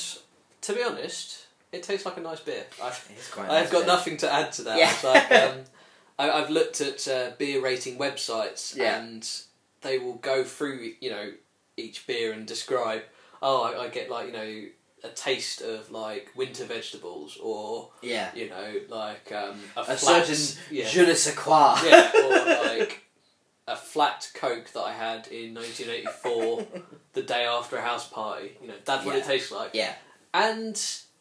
[0.62, 2.66] to be honest, it tastes like a nice beer.
[2.82, 4.78] I've, it's quite I've nice got nothing to add to that.
[4.78, 4.92] Yeah.
[4.92, 5.64] It's like, um,
[6.20, 9.00] I, I've looked at uh, beer rating websites Yeah.
[9.00, 9.28] and
[9.82, 11.32] they will go through, you know,
[11.76, 13.02] each beer and describe.
[13.42, 14.66] Oh, I, I get like you know
[15.04, 18.30] a taste of like winter vegetables, or Yeah.
[18.36, 21.78] you know like um, a, A flat, certain yeah, je ne sais quoi.
[21.86, 23.04] yeah, or like
[23.68, 26.66] a flat Coke that I had in 1984,
[27.14, 28.58] the day after a house party.
[28.62, 29.72] You know, that's what it tastes like.
[29.74, 29.94] Yeah.
[30.34, 30.76] And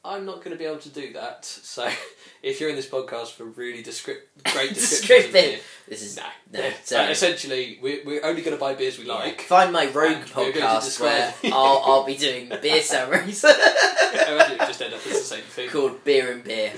[0.05, 1.45] I'm not going to be able to do that.
[1.45, 1.89] So
[2.43, 5.33] if you're in this podcast for really descript- great descriptions of Descriptive.
[5.33, 6.25] beer, This is no.
[6.53, 6.61] no.
[6.67, 9.43] Uh, essentially, we're, we're only going to buy beers we like.
[9.43, 12.83] Find my Rogue And we're going to podcast where describe- I'll, I'll be doing beer
[12.83, 15.69] summaries I imagine it just end up as the same thing.
[15.71, 16.73] called Beer and Beer.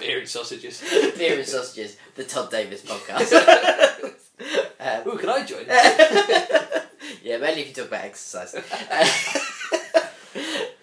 [0.00, 0.82] beer and sausages.
[1.16, 3.32] beer and Sausages, the Todd Davis podcast.
[4.80, 5.66] um, Ooh, can I join?
[7.22, 8.56] yeah, mainly if you talk about exercise.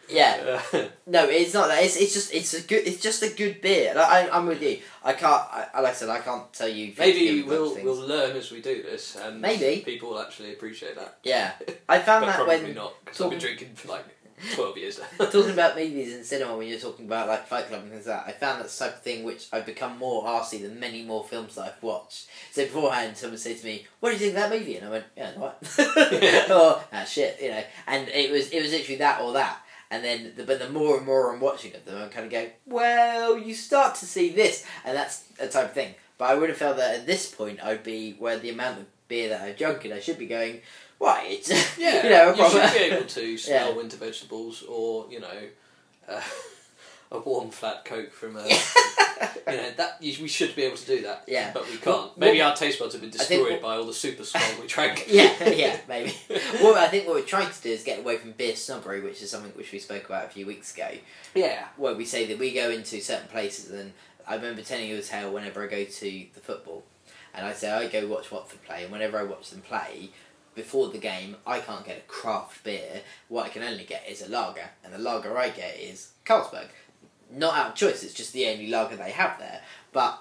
[0.10, 0.62] yeah,
[1.06, 1.84] no, it's not that.
[1.84, 2.88] It's, it's just it's a good.
[2.88, 3.94] It's just a good beer.
[3.94, 4.80] Like, I, I'm with you.
[5.04, 5.44] I can't.
[5.52, 6.94] I, like I said, I can't tell you.
[6.98, 7.84] maybe we'll things.
[7.86, 9.82] we'll learn as we do this, and Maybe.
[9.84, 11.20] people will actually appreciate that.
[11.24, 11.52] Yeah,
[11.90, 14.06] I found that probably when not because I've been talking- drinking for like
[14.54, 15.26] twelve years now.
[15.32, 18.26] talking about movies and cinema when you're talking about like Fight Club and things like
[18.26, 21.24] that, I found that type of thing which I've become more arsey than many more
[21.24, 22.28] films that I've watched.
[22.52, 24.92] So beforehand, someone said to me, "What do you think of that movie?" And I
[24.92, 25.58] went, "Yeah, what?"
[26.52, 27.64] or ah shit, you know.
[27.88, 29.60] And it was it was literally that or that.
[29.90, 32.32] And then, the, but the more and more I'm watching of them, I'm kind of
[32.32, 35.96] going, well, you start to see this, and that's a type of thing.
[36.18, 38.86] But I would have felt that at this point, I'd be where the amount of
[39.08, 40.62] beer that I've drunk, and I should be going,
[41.00, 41.48] right,
[41.78, 43.76] Yeah, you know, you should be able to smell Yeah.
[43.78, 45.40] winter vegetables, or you know,
[46.10, 46.22] uh,
[47.12, 48.50] a warm flat Coke from uh, a.
[49.52, 51.24] you know that you, we should be able to do that.
[51.28, 51.52] Yeah.
[51.54, 51.86] but we can't.
[51.86, 54.42] Well, Maybe well, our taste buds have been destroyed what- by all the super skull
[54.62, 55.06] we drank.
[55.10, 56.14] yeah, yeah, maybe.
[56.62, 59.22] well, I think what we're trying to do is get away from beer snobbery, which
[59.22, 60.90] is something which we spoke about a few weeks ago.
[61.34, 61.68] yeah.
[61.78, 63.94] Where we say that we go into certain places, and
[64.28, 66.84] I remember telling you a tale whenever I go to the football,
[67.34, 70.10] and I say I go watch Watford play, and whenever I watch them play,
[70.56, 73.02] before the game, I can't get a craft beer.
[73.30, 76.68] What I can only get is a lager, and the lager I get is Carlsberg.
[77.32, 79.62] Not out of choice; it's just the only lager they have there.
[79.92, 80.20] But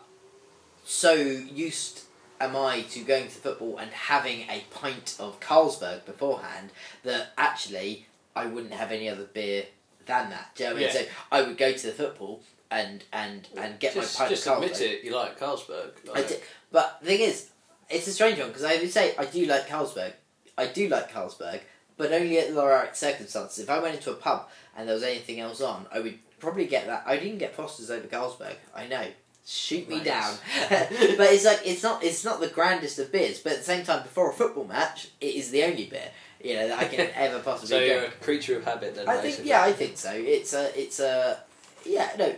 [0.84, 2.02] so used
[2.40, 6.70] am I to going to football and having a pint of Carlsberg beforehand
[7.02, 9.66] that actually I wouldn't have any other beer
[10.06, 10.52] than that.
[10.54, 10.94] Do you know what I mean?
[10.94, 11.02] Yeah.
[11.02, 14.46] So I would go to the football and and and get just, my pint just
[14.46, 14.64] of Carlsberg.
[14.64, 15.04] admit it.
[15.04, 15.90] You like Carlsberg.
[16.08, 16.36] I Like, di-
[16.72, 17.50] but the thing is,
[17.88, 20.12] it's a strange one because I would say I do like Carlsberg.
[20.58, 21.60] I do like Carlsberg,
[21.96, 23.62] but only at the right circumstances.
[23.62, 26.66] If I went into a pub and there was anything else on, I would probably
[26.66, 27.04] get that.
[27.06, 28.54] I didn't get Foster's over Carlsberg.
[28.74, 29.06] I know.
[29.48, 30.04] Shoot me Nice.
[30.06, 30.34] down.
[31.16, 33.84] but it's like it's not it's not the grandest of beers, but at the same
[33.84, 36.10] time before a football match, it is the only beer,
[36.42, 38.14] you know, that I can ever possibly so you're drink.
[38.20, 39.08] a creature of habit then.
[39.08, 40.12] I think yeah, I think so.
[40.12, 41.38] It's a it's a
[41.84, 42.34] yeah, no.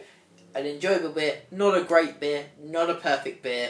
[0.55, 3.69] An enjoyable beer, not a great beer, not a perfect beer,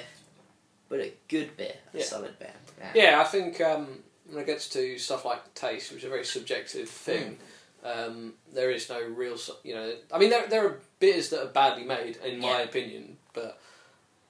[0.89, 2.05] but a good beer, a Yeah.
[2.05, 2.53] solid beer.
[2.79, 2.91] Yeah.
[2.95, 6.25] Yeah, I think um, when it gets to stuff like taste, which is a very
[6.25, 7.39] subjective thing,
[7.85, 9.93] um, there is no real, you know.
[10.13, 12.65] I mean, there there are beers that are badly made, in my Yeah.
[12.65, 13.61] opinion, but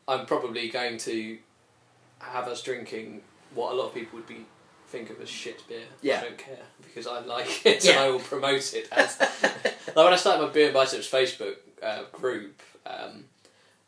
[0.06, 1.38] I'm probably going to
[2.20, 3.22] have us drinking
[3.54, 4.44] what a lot of people would be
[4.88, 5.84] think of as shit beer.
[6.02, 6.20] Yeah.
[6.20, 9.18] I don't care because I like it and I will promote it as.
[9.86, 12.62] like when I started my beer and biceps Facebook uh, group.
[12.86, 13.24] Um,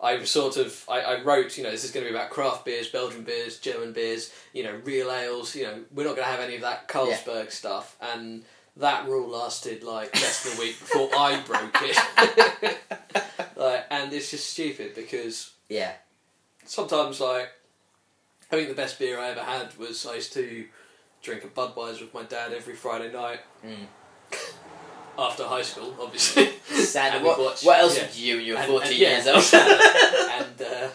[0.03, 2.65] I sort of I, I wrote you know this is going to be about craft
[2.65, 5.55] beers, Belgian beers, German beers, you know real ales.
[5.55, 8.43] You know we're not going to have any of that Carlsberg stuff, and
[8.77, 12.79] that rule lasted like less than a week before I broke it.
[13.57, 15.93] like, and it's just stupid because yeah.
[16.65, 17.51] sometimes like
[18.53, 20.65] I think the best beer I ever had was I used to
[21.23, 23.87] drink a Budweiser with my dad every Friday night Mm.
[25.19, 26.49] after high school, obviously.
[26.65, 27.17] Sad.
[27.17, 28.07] And what, watch- what else yeah.
[28.07, 29.63] did you when you were And- 14 and- yeah, years old?
[30.41, 30.89] and uh,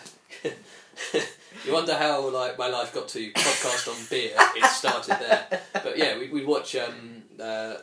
[1.66, 4.32] you wonder how like my life got to podcast on beer.
[4.56, 7.76] It started there, but yeah, we would watch um, uh,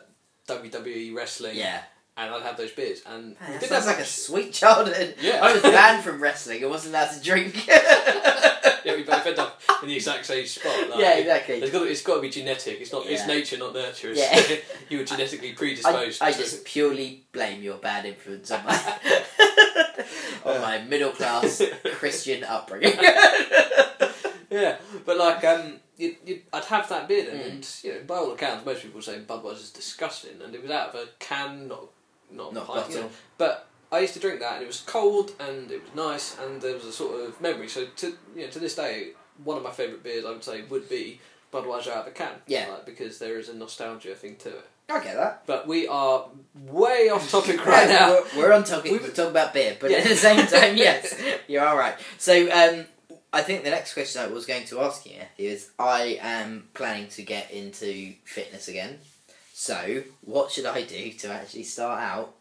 [0.48, 1.82] WWE wrestling, yeah.
[2.16, 5.14] and I'd have those beers, and Man, we that sounds like a sweet childhood.
[5.20, 5.40] Yeah.
[5.42, 6.64] I was banned from wrestling.
[6.64, 7.66] I wasn't allowed to drink.
[8.84, 10.90] yeah, we both end up in the exact same spot.
[10.90, 11.56] Like, yeah, exactly.
[11.56, 12.80] It's got, to, it's got to be genetic.
[12.80, 13.06] It's not.
[13.06, 14.12] It's nature, not nurture.
[14.12, 14.40] Yeah.
[14.88, 16.22] you were genetically I, predisposed.
[16.22, 18.74] I just purely blame your bad influence on my
[20.44, 22.98] on my middle class Christian upbringing.
[24.52, 27.50] Yeah, but like um, you, you, I'd have that beer then, Mm.
[27.50, 30.90] and you know, by all accounts, most people say Budweiser's disgusting, and it was out
[30.90, 31.84] of a can, not
[32.30, 33.10] not, Not pint, you know.
[33.38, 36.60] But I used to drink that, and it was cold, and it was nice, and
[36.62, 37.68] there was a sort of memory.
[37.68, 39.08] So to you know, to this day,
[39.44, 41.20] one of my favourite beers, I would say, would be
[41.52, 42.32] Budweiser out of a can.
[42.46, 42.68] Yeah.
[42.70, 44.66] like, because there is a nostalgia thing to it.
[44.88, 45.42] I get that.
[45.46, 48.18] But we are way off topic right now.
[48.34, 48.92] We're, we're on topic.
[48.92, 49.98] We- We're talking about beer, but Yeah.
[49.98, 51.14] at the same time, yes,
[51.48, 51.94] you're all right.
[52.18, 52.86] So, um,
[53.32, 56.68] I think the next question I was going to ask you Matthew, is: I am
[56.74, 58.98] planning to get into fitness again.
[59.54, 62.34] So, what should I do to actually start out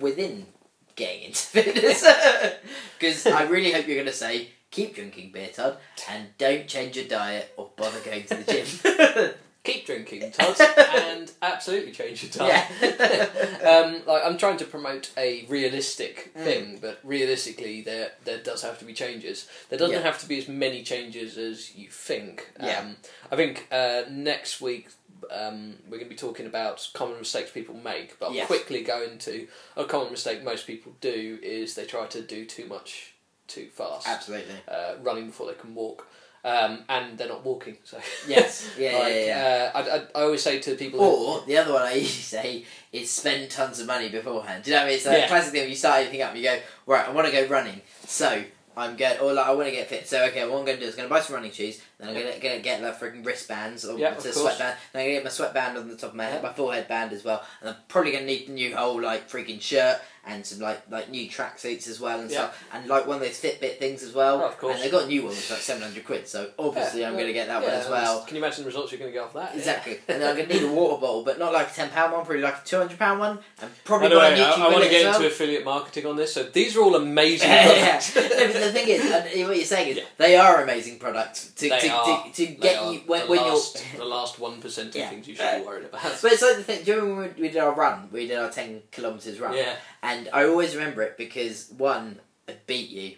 [0.00, 0.46] within
[0.94, 2.04] getting into fitness?
[2.98, 4.48] Because I really hope you're going to say.
[4.70, 5.78] Keep drinking beer, Todd,
[6.10, 9.34] and don't change your diet or bother going to the gym.
[9.64, 10.56] Keep drinking, Todd,
[10.94, 12.64] and absolutely change your diet.
[12.80, 13.82] yeah.
[13.84, 16.44] um, like I'm trying to promote a realistic Mm.
[16.44, 19.46] thing, but realistically, there there does have to be changes.
[19.68, 20.02] There doesn't Yeah.
[20.02, 22.50] have to be as many changes as you think.
[22.62, 22.78] Yeah.
[22.80, 22.96] Um,
[23.30, 24.88] I think uh, next week
[25.30, 28.46] um, we're going to be talking about common mistakes people make, but I'll Yes.
[28.46, 32.66] quickly go into a common mistake most people do is they try to do too
[32.66, 33.14] much
[33.48, 34.54] too fast, Absolutely.
[34.68, 36.06] uh, running before they can walk.
[36.44, 38.70] Um, and they're not walking, so Yes.
[38.78, 39.70] Yeah, like, yeah, yeah.
[39.74, 42.06] Uh, I, I, I always say to people, who- Or the other one I usually
[42.22, 44.62] say is spend tons of money beforehand.
[44.64, 44.96] Do you know what I mean?
[44.96, 45.24] It's like Yeah.
[45.24, 47.44] a classic thing when you start anything up, you go, right, I want to go
[47.48, 47.80] running.
[48.06, 48.44] So
[48.76, 50.06] I'm going, or like I want to get fit.
[50.08, 51.80] So okay, what I'm going to do is going to buy some running shoes.
[51.98, 54.76] Then I'm going to get like freaking wristbands or Yeah, to sweatband.
[54.92, 56.86] Then I'm going to get my sweatband on the top of my head, my forehead
[56.86, 57.42] band as well.
[57.60, 60.82] And I'm probably going to need a new whole like freaking shirt and some like
[60.90, 62.36] like new tracksuits as well and Yeah.
[62.50, 62.64] stuff.
[62.72, 64.42] And like one of those Fitbit things as well.
[64.42, 64.74] Oh, of course.
[64.76, 66.28] And they got new ones for like seven hundred quid.
[66.28, 68.22] So obviously I'm Yeah, going to get that one as well.
[68.24, 69.56] Can you imagine the results you're going to get off that?
[69.56, 69.98] Exactly.
[70.06, 72.24] and then I'm going to need a water bottle, but not like a £10 one,
[72.24, 73.38] probably like a £200 one.
[73.62, 75.28] And probably Anyway, I, YouTube I want to get into well.
[75.28, 76.34] affiliate marketing on this.
[76.34, 77.92] So these are all amazing yeah, yeah.
[78.14, 79.10] No, the thing is,
[79.46, 82.30] what you're saying is, they are amazing products to, to are.
[82.32, 84.02] to, get you when, the when last, you're.
[84.04, 85.08] the last one percent of Yeah.
[85.10, 86.02] things you should be worried about.
[86.02, 86.84] But it's like the thing.
[86.84, 88.08] Do you remember when we did our run?
[88.12, 92.54] We did our ten kilometers run, yeah, and I always remember it because one, I
[92.66, 93.16] beat you.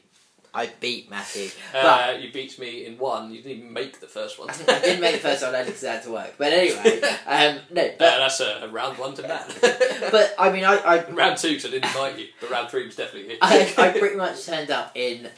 [0.53, 3.31] I beat Matthew, but uh, you beat me in one.
[3.31, 4.51] You didn't even make the first one.
[4.69, 6.35] I didn't make the first one I had to work.
[6.39, 10.09] But anyway, um, no, Uh, that's a, a round one to that.
[10.11, 12.85] but I mean, I I, round two, because I didn't invite you, but round three
[12.85, 13.39] was definitely you.
[13.41, 15.29] I, I pretty much turned up in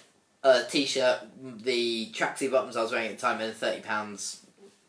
[0.43, 1.21] a t-shirt,
[1.63, 4.43] the tracksuit bottoms I was wearing at the time, and a thirty pounds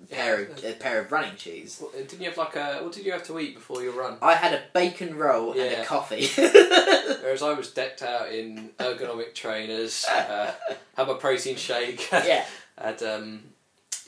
[0.10, 1.80] pair of a pair of running shoes.
[1.80, 2.80] What, Didn't you have like a?
[2.82, 4.18] What did you have to eat before your run?
[4.22, 6.28] I had a bacon roll and a coffee.
[6.36, 10.52] Whereas I was decked out in ergonomic trainers, uh,
[10.96, 12.46] had my protein shake, yeah,
[12.78, 13.44] had um,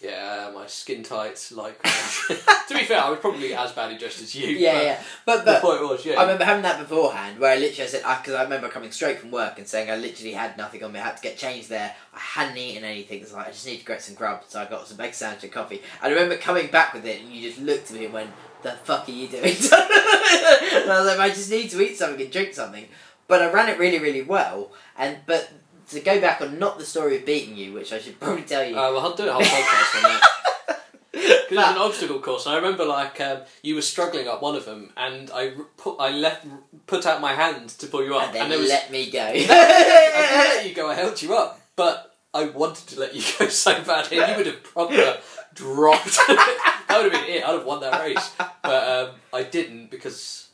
[0.03, 1.51] yeah, my skin tights.
[1.51, 4.47] Like to be fair, I was probably as badly dressed as you.
[4.47, 5.03] yeah, but yeah.
[5.25, 8.03] But but The point was, yeah, I remember having that beforehand, where I literally said,
[8.03, 10.99] because I, remember coming straight from work and saying I literally had nothing on me.
[10.99, 11.95] I had to get changed there.
[12.13, 13.21] I hadn't eaten anything.
[13.21, 14.43] It's like I just need to get some grub.
[14.47, 15.81] So I got some bacon sandwich and coffee.
[16.01, 18.31] I remember coming back with it, and you just looked at me and went,
[18.63, 22.21] "The fuck are you doing?" and I was like, "I just need to eat something
[22.21, 22.87] and drink something."
[23.27, 24.71] But I ran it really, really well.
[24.97, 25.51] And but
[25.89, 28.63] to go back on not the story of beating you, which I should probably tell
[28.63, 28.75] you.
[28.75, 30.21] Uh, well, I'll do a whole podcast on that.
[31.11, 34.41] Because it was an obstacle course, and I remember like um, you were struggling up
[34.41, 36.45] one of them, and I put I left
[36.87, 39.21] put out my hand to pull you up, and then there was let me go.
[39.25, 40.89] I didn't let you go.
[40.89, 44.37] I held you up, but I wanted to let you go so badly, and you
[44.37, 45.17] would have proper
[45.53, 46.17] dropped.
[46.27, 47.45] that would have been it.
[47.45, 50.44] I'd have won that race, but um, I didn't because.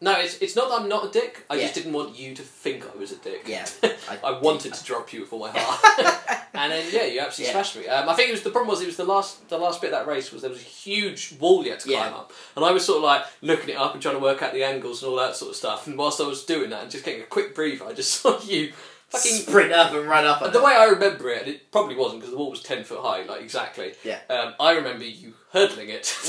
[0.00, 1.44] No, it's it's not that I'm not a dick.
[1.48, 3.44] I just didn't want you to think I was a dick.
[3.46, 3.66] Yeah,
[4.24, 7.62] I, wanted to drop you with all my heart, and then yeah, you absolutely Yeah.
[7.62, 7.86] smashed me.
[7.86, 9.92] Um, I think it was the problem was it was the last the last bit
[9.92, 12.00] of that race was there was a huge wall you had to Yeah.
[12.08, 14.42] climb up, and I was sort of like looking it up and trying to work
[14.42, 15.86] out the angles and all that sort of stuff.
[15.86, 18.40] And whilst I was doing that and just getting a quick breather, I just saw
[18.42, 18.72] you
[19.12, 19.32] fucking.
[19.32, 20.42] sprint up and run up.
[20.42, 20.64] On The it.
[20.64, 23.22] way I remember it, and it probably wasn't because the wall was ten foot high,
[23.22, 23.92] like exactly.
[24.04, 24.20] Yeah.
[24.28, 26.14] Um, I remember you hurdling it,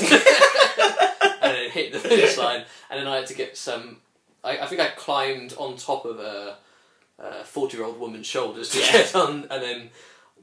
[1.42, 3.98] and then hit the finish line, and then I had to get some.
[4.42, 6.56] I, I think I climbed on top of a
[7.44, 8.92] forty-year-old woman's shoulders to Yeah.
[8.92, 9.90] get on, and then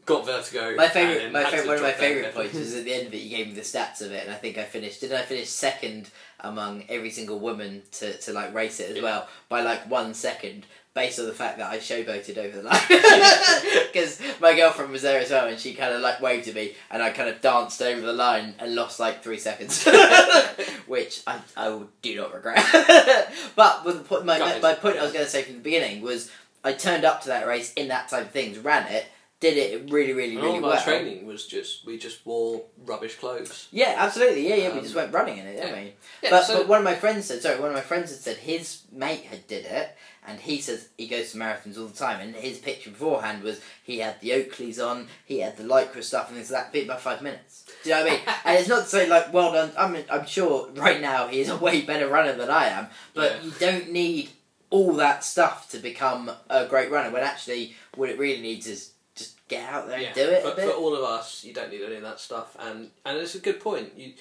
[0.05, 0.75] got vertigo.
[0.75, 3.17] My favorite, my favorite, one of my favorite points was at the end of it.
[3.17, 5.01] You gave me the stats of it, and I think I finished.
[5.01, 9.03] Didn't I finish second among every single woman to, to like race it as Yeah.
[9.03, 12.81] well by like one second, based on the fact that I showboated over the line.
[13.91, 16.75] Because my girlfriend was there as well, and she kind of like waved at me,
[16.89, 19.85] and I kind of danced over the line and lost like three seconds,
[20.87, 22.65] which I, I do not regret.
[23.55, 26.01] but with the point, my, my point I was going to say from the beginning
[26.01, 26.31] was
[26.63, 29.07] I turned up to that race in that type of things, ran it,
[29.41, 30.81] did it really, really, really well.
[30.81, 33.67] training was just we just wore rubbish clothes.
[33.71, 34.47] Yeah, absolutely.
[34.47, 34.71] Yeah, yeah.
[34.71, 35.81] we Um, just went running in it, didn't yeah.
[35.81, 35.93] we?
[36.23, 38.19] Yeah, but, so but one of my friends said, sorry, one of my friends had
[38.19, 41.97] said his mate had did it, and he says he goes to marathons all the
[41.97, 46.03] time, and his picture beforehand was he had the Oakleys on, he had the lycra
[46.03, 46.71] stuff, and like that.
[46.73, 47.65] Beat by five minutes.
[47.83, 48.21] Do you know what I mean?
[48.45, 49.71] and it's not to say like, well done.
[49.77, 52.87] I mean, I'm sure right now he is a way better runner than I am,
[53.13, 53.41] but Yeah.
[53.43, 54.29] you don't need
[54.69, 57.09] all that stuff to become a great runner.
[57.11, 60.51] When actually, what it really needs is just get out there and do it for,
[60.51, 60.69] a bit.
[60.69, 63.39] for all of us, you don't need any of that stuff, and and it's a
[63.39, 63.91] good point.
[63.97, 64.13] You,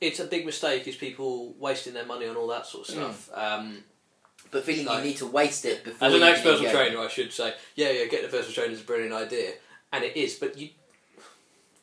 [0.00, 2.98] it's a big mistake is people wasting their money on all that sort of Mm.
[2.98, 3.30] stuff.
[3.34, 3.84] Um,
[4.50, 6.08] but feeling like- you need to waste it before.
[6.08, 8.80] as an ex personal trainer, I should say, yeah, yeah, getting a personal trainer is
[8.80, 9.52] a brilliant idea,
[9.92, 10.70] and it is, but you,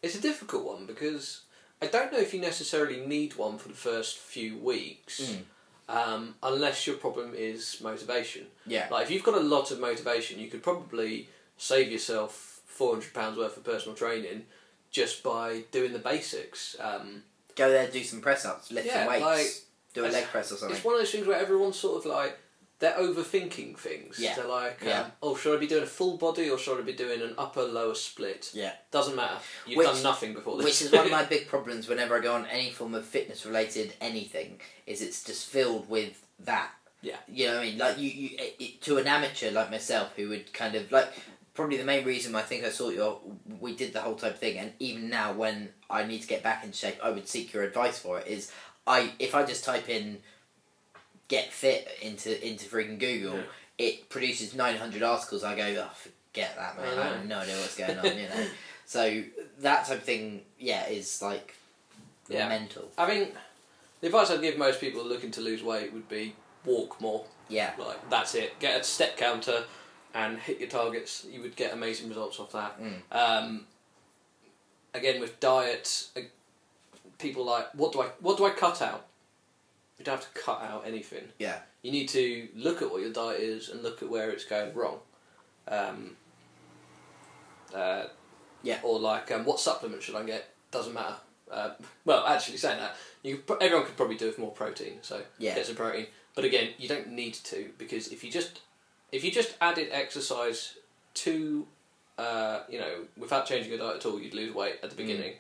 [0.02, 1.42] it's a difficult one because
[1.82, 5.22] I don't know if you necessarily need one for the first few weeks.
[5.22, 5.42] Mm.
[5.90, 8.48] Um, unless your problem is motivation.
[8.66, 8.88] Yeah.
[8.92, 13.14] Like if you've got a lot of motivation, you could probably save yourself four hundred
[13.14, 14.46] pounds worth of personal training
[14.92, 16.76] just by doing the basics.
[16.80, 17.24] Um,
[17.56, 19.48] Go there, do some press ups, lift Yeah, some weights, like,
[19.94, 20.76] do a leg press or something.
[20.76, 22.38] it's one of those things where everyone's sort of like
[22.80, 24.20] they're overthinking things.
[24.20, 24.36] Yeah.
[24.36, 26.94] They're like, um, oh, should I be doing a full body or should I be
[26.94, 28.52] doing an upper lower split?
[28.54, 28.74] Yeah.
[28.92, 29.40] Doesn't matter.
[29.66, 30.66] You've Which- done nothing before this.
[30.66, 33.46] Which is one of my big problems whenever I go on any form of fitness
[33.46, 36.72] related anything, is it's just filled with that.
[37.02, 37.16] Yeah.
[37.28, 37.78] You know what I mean?
[37.78, 41.12] Like you, you it, to an amateur like myself who would kind of like
[41.54, 43.20] probably the main reason I think I saw your
[43.60, 46.64] we did the whole type thing and even now when I need to get back
[46.64, 48.52] in shape I would seek your advice for it is
[48.86, 50.20] I if I just type in
[51.28, 53.44] get fit into into freaking Google Yeah.
[53.78, 57.04] it produces 900 articles I go oh forget that man I I, know.
[57.18, 58.48] have no idea what's going on you know
[58.86, 59.24] so
[59.60, 61.56] that type of thing yeah is like
[62.30, 62.48] Yeah.
[62.50, 63.28] mental I mean,
[64.02, 66.36] the advice I'd give most people looking to lose weight would be
[66.66, 67.26] walk more.
[67.50, 68.60] yeah Like that's it.
[68.60, 69.64] Get a step counter
[70.14, 71.26] and hit your targets.
[71.32, 72.80] You would get amazing results off that.
[72.82, 73.02] Mm.
[73.12, 73.66] Um,
[74.94, 76.22] again, with diet, uh,
[77.20, 79.06] people like what do I what do I cut out?
[79.98, 81.24] You don't have to cut out anything.
[81.40, 81.60] Yeah.
[81.82, 84.74] You need to look at what your diet is and look at where it's going
[84.76, 85.00] wrong.
[85.68, 86.16] Um,
[87.74, 88.06] uh,
[88.64, 88.80] Yeah.
[88.84, 90.50] Or like, um, what supplement should I get?
[90.72, 91.16] Doesn't matter.
[91.50, 91.72] Uh,
[92.06, 95.00] well, actually, saying that, you everyone could probably do with more protein.
[95.02, 95.56] So Yeah.
[95.56, 96.08] get some protein.
[96.36, 98.60] But again, you don't need to because if you just
[99.12, 100.76] if you just added exercise
[101.16, 101.68] to
[102.18, 104.98] uh, you know without changing your diet at all, you'd lose weight at the Mm.
[104.98, 105.34] beginning,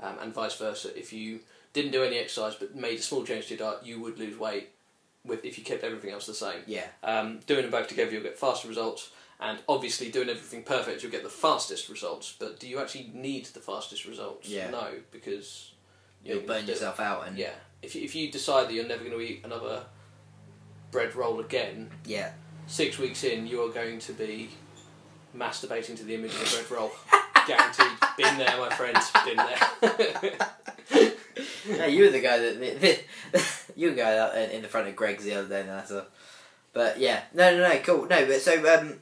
[0.00, 0.96] um, and vice versa.
[0.96, 1.40] If you
[1.72, 4.38] didn't do any exercise but made a small change to your diet, you would lose
[4.38, 4.70] weight
[5.24, 6.62] with if you kept everything else the same.
[6.66, 6.86] Yeah.
[7.02, 9.10] Um, doing them both together, you'll get faster results.
[9.40, 12.34] And obviously, doing everything perfect, you'll get the fastest results.
[12.38, 14.48] But do you actually need the fastest results?
[14.48, 14.70] Yeah.
[14.70, 15.72] No, because
[16.24, 17.52] You'll burn yourself out and Yeah.
[17.80, 19.84] If you, if you decide that you're never going to eat another
[20.90, 22.32] bread roll again, yeah.
[22.66, 24.50] six weeks in, you are going to be
[25.36, 26.90] masturbating to the image of a bread roll.
[27.46, 27.86] Guaranteed.
[28.16, 29.10] Been there, my friends.
[29.24, 30.48] Been there.
[31.68, 33.00] no, you were the guy that
[33.76, 35.60] you were the guy that in the front of Greggs the other day.
[35.60, 36.06] And that's a,
[36.72, 38.06] but yeah, no, no, no, cool.
[38.06, 38.94] No, but so um,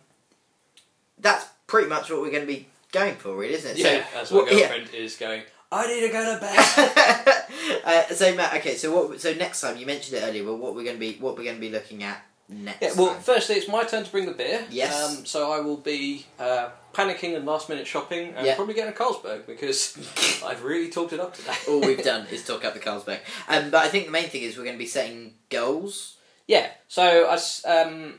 [1.19, 3.79] that's pretty much what we're going to be going for, really, isn't it?
[3.79, 4.69] yeah, so, that's what- yeah.
[4.69, 5.43] girlfriend is going.
[5.73, 7.83] I need to go to bed.
[7.85, 9.21] uh, so Matt, okay, so what?
[9.21, 11.43] So next time you mentioned it earlier, but what we're going to be what we're
[11.43, 12.82] going to be looking at next?
[12.82, 13.22] Yeah, well, time.
[13.22, 14.64] firstly, it's my turn to bring the beer.
[14.70, 15.18] Yes.
[15.18, 18.97] Um, so I will be uh, panicking and last minute shopping and probably getting a
[18.97, 19.97] Carlsberg because
[20.44, 21.55] I've really talked it up today.
[21.68, 23.18] all we've done is talk up the Carlsberg.
[23.49, 26.16] Um, but I think the main thing is we're going to be setting goals.
[26.47, 27.82] Yeah, so I.
[27.82, 28.14] um,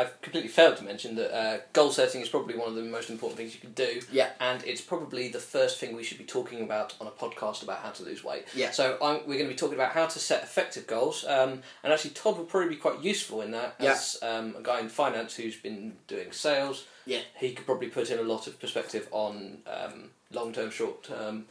[0.00, 3.10] I've completely failed to mention that uh, goal setting is probably one of the most
[3.10, 4.00] important things you can do.
[4.10, 4.30] Yeah.
[4.40, 7.78] And it's probably the first thing we should be talking about on a podcast about
[7.80, 8.44] how to lose weight.
[8.54, 8.70] Yeah.
[8.70, 11.24] So I'm, we're going to be talking about how to set effective goals.
[11.26, 13.92] Um, and actually, Todd will probably be quite useful in that Yeah.
[13.92, 16.86] as um, a guy in finance who's been doing sales.
[17.06, 17.20] Yeah.
[17.38, 21.46] He could probably put in a lot of perspective on um, long term, short term,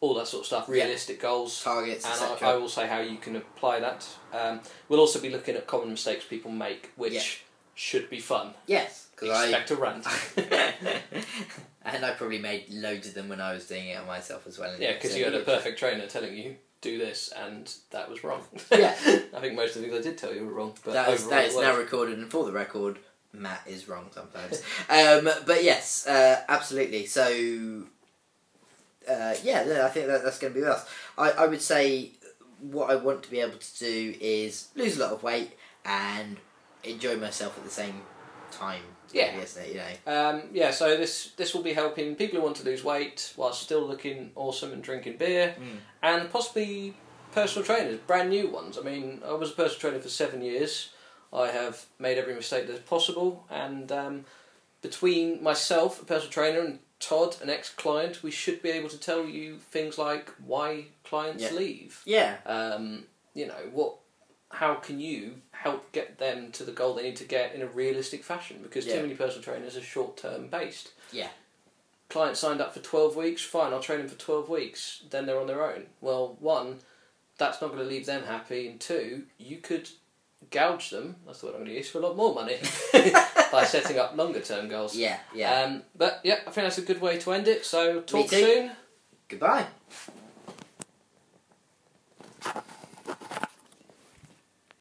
[0.00, 0.84] all that sort of stuff, Yeah.
[0.84, 1.62] realistic goals.
[1.62, 2.44] Targets, And.
[2.44, 4.06] I, I will say how you can apply that.
[4.32, 7.22] Um, we'll also be looking at common mistakes people make, which Yeah.
[7.76, 8.54] Should be fun.
[8.66, 10.06] Yes, because I Expect a rant.
[11.84, 14.58] and I probably made loads of them when I was doing it on myself as
[14.58, 14.74] well.
[14.80, 18.42] yeah, because you had a perfect trainer telling you do this, and that was wrong.
[18.72, 18.94] Yeah.
[19.34, 20.72] I think most of the things I did tell you were wrong.
[20.84, 21.64] But That is, overall that it is was.
[21.64, 22.98] now recorded, and for the record,
[23.32, 24.62] Matt is wrong sometimes.
[24.88, 27.04] um, but yes, uh, absolutely.
[27.04, 27.84] So,
[29.08, 30.88] uh, yeah, I think that, that's going to be us.
[31.18, 32.12] I, I would say
[32.60, 35.52] what I want to be able to do is lose a lot of weight
[35.84, 36.38] and
[36.84, 38.02] enjoy myself at the same
[38.50, 38.82] time.
[39.12, 39.30] Yeah.
[39.32, 39.68] really, isn't it?
[39.74, 40.12] You know.
[40.30, 43.52] Um, yeah, so this this will be helping people who want to lose weight while
[43.52, 45.78] still looking awesome and drinking beer, Mm.
[46.02, 46.94] and possibly
[47.32, 48.76] personal trainers, brand new ones.
[48.78, 50.90] I mean, I was a personal trainer for seven years.
[51.32, 54.24] I have made every mistake that's possible, and um,
[54.82, 59.24] between myself, a personal trainer, and Todd, an ex-client, we should be able to tell
[59.26, 61.50] you things like why clients Yeah.
[61.52, 62.00] leave.
[62.06, 62.36] Yeah.
[62.46, 63.04] Um,
[63.34, 63.96] you know what?
[64.56, 67.66] How can you help get them to the goal they need to get in a
[67.66, 68.60] realistic fashion?
[68.62, 68.94] Because Yeah.
[68.96, 70.92] too many personal trainers are short-term based.
[71.12, 71.28] Yeah.
[72.08, 73.42] Client signed up for twelve weeks.
[73.42, 75.02] Fine, I'll train them for twelve weeks.
[75.10, 75.88] Then they're on their own.
[76.00, 76.78] Well, one,
[77.36, 79.90] that's not going to leave them happy, and two, you could
[80.50, 81.16] gouge them.
[81.26, 82.58] That's the word I'm going to use for a lot more money
[83.52, 84.96] by setting up longer-term goals.
[84.96, 85.18] Yeah.
[85.34, 85.52] Yeah.
[85.64, 87.66] Um, but yeah, I think that's a good way to end it.
[87.66, 88.70] So talk soon.
[89.28, 89.66] Goodbye.